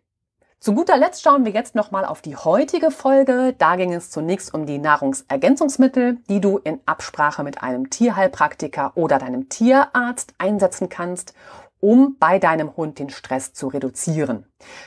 Zu 0.64 0.74
guter 0.74 0.96
Letzt 0.96 1.24
schauen 1.24 1.44
wir 1.44 1.52
jetzt 1.52 1.76
nochmal 1.76 2.06
auf 2.06 2.22
die 2.22 2.38
heutige 2.38 2.90
Folge. 2.90 3.54
Da 3.58 3.76
ging 3.76 3.94
es 3.94 4.12
zunächst 4.12 4.54
um 4.54 4.66
die 4.66 4.78
Nahrungsergänzungsmittel, 4.78 6.20
die 6.30 6.40
du 6.40 6.58
in 6.58 6.80
Absprache 6.86 7.44
mit 7.44 7.62
einem 7.62 7.90
Tierheilpraktiker 7.90 8.94
oder 8.96 9.20
deinem 9.20 9.50
Tierarzt 9.50 10.34
einsetzen 10.38 10.88
kannst 10.88 11.34
um 11.84 12.16
bei 12.18 12.40
deinem 12.40 12.78
Hund 12.78 12.98
den 12.98 13.10
Stress 13.10 13.52
zu 13.52 13.68
reduzieren. 13.68 14.46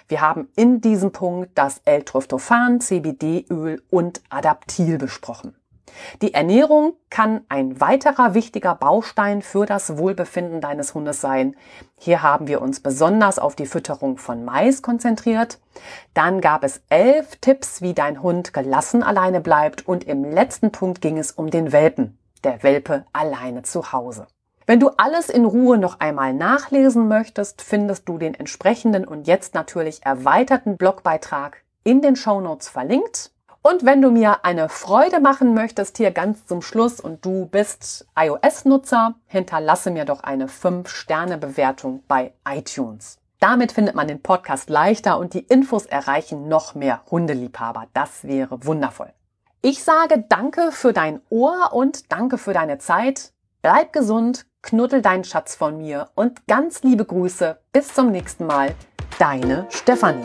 Wir 0.08 0.22
haben 0.22 0.48
in 0.56 0.80
diesem 0.80 1.12
Punkt 1.12 1.50
das 1.54 1.82
L-Tryptophan, 1.84 2.80
CBD-Öl 2.80 3.82
und 3.90 4.22
Adaptil 4.30 4.96
besprochen. 4.96 5.54
Die 6.22 6.32
Ernährung 6.32 6.94
kann 7.10 7.42
ein 7.50 7.82
weiterer 7.82 8.32
wichtiger 8.32 8.74
Baustein 8.74 9.42
für 9.42 9.66
das 9.66 9.98
Wohlbefinden 9.98 10.62
deines 10.62 10.94
Hundes 10.94 11.20
sein. 11.20 11.54
Hier 11.98 12.22
haben 12.22 12.48
wir 12.48 12.62
uns 12.62 12.80
besonders 12.80 13.38
auf 13.38 13.54
die 13.54 13.66
Fütterung 13.66 14.16
von 14.16 14.46
Mais 14.46 14.80
konzentriert. 14.80 15.60
Dann 16.14 16.40
gab 16.40 16.64
es 16.64 16.80
elf 16.88 17.36
Tipps, 17.36 17.82
wie 17.82 17.92
dein 17.92 18.22
Hund 18.22 18.54
gelassen 18.54 19.02
alleine 19.02 19.42
bleibt. 19.42 19.86
Und 19.86 20.04
im 20.04 20.24
letzten 20.24 20.72
Punkt 20.72 21.02
ging 21.02 21.18
es 21.18 21.30
um 21.32 21.50
den 21.50 21.72
Welpen. 21.72 22.18
Der 22.42 22.62
Welpe 22.62 23.04
alleine 23.12 23.62
zu 23.62 23.92
Hause. 23.92 24.26
Wenn 24.68 24.80
du 24.80 24.90
alles 24.96 25.28
in 25.28 25.44
Ruhe 25.44 25.78
noch 25.78 26.00
einmal 26.00 26.34
nachlesen 26.34 27.06
möchtest, 27.06 27.62
findest 27.62 28.08
du 28.08 28.18
den 28.18 28.34
entsprechenden 28.34 29.06
und 29.06 29.28
jetzt 29.28 29.54
natürlich 29.54 30.04
erweiterten 30.04 30.76
Blogbeitrag 30.76 31.62
in 31.84 32.02
den 32.02 32.16
Shownotes 32.16 32.68
verlinkt. 32.68 33.30
Und 33.62 33.84
wenn 33.84 34.02
du 34.02 34.10
mir 34.10 34.44
eine 34.44 34.68
Freude 34.68 35.20
machen 35.20 35.54
möchtest 35.54 35.98
hier 35.98 36.10
ganz 36.10 36.46
zum 36.46 36.62
Schluss 36.62 36.98
und 36.98 37.24
du 37.24 37.46
bist 37.46 38.08
iOS-Nutzer, 38.18 39.14
hinterlasse 39.26 39.92
mir 39.92 40.04
doch 40.04 40.24
eine 40.24 40.48
5-Sterne-Bewertung 40.48 42.02
bei 42.08 42.32
iTunes. 42.48 43.18
Damit 43.38 43.70
findet 43.70 43.94
man 43.94 44.08
den 44.08 44.20
Podcast 44.20 44.68
leichter 44.68 45.18
und 45.18 45.34
die 45.34 45.46
Infos 45.46 45.86
erreichen 45.86 46.48
noch 46.48 46.74
mehr 46.74 47.02
Hundeliebhaber. 47.08 47.86
Das 47.92 48.24
wäre 48.24 48.64
wundervoll. 48.64 49.12
Ich 49.62 49.84
sage 49.84 50.24
danke 50.28 50.72
für 50.72 50.92
dein 50.92 51.20
Ohr 51.28 51.70
und 51.72 52.10
danke 52.10 52.36
für 52.38 52.52
deine 52.52 52.78
Zeit. 52.78 53.32
Bleib 53.68 53.92
gesund, 53.92 54.46
knuddel 54.62 55.02
deinen 55.02 55.24
Schatz 55.24 55.56
von 55.56 55.78
mir 55.78 56.10
und 56.14 56.46
ganz 56.46 56.84
liebe 56.84 57.04
Grüße. 57.04 57.58
Bis 57.72 57.92
zum 57.92 58.12
nächsten 58.12 58.46
Mal. 58.46 58.76
Deine 59.18 59.66
Stefanie. 59.70 60.22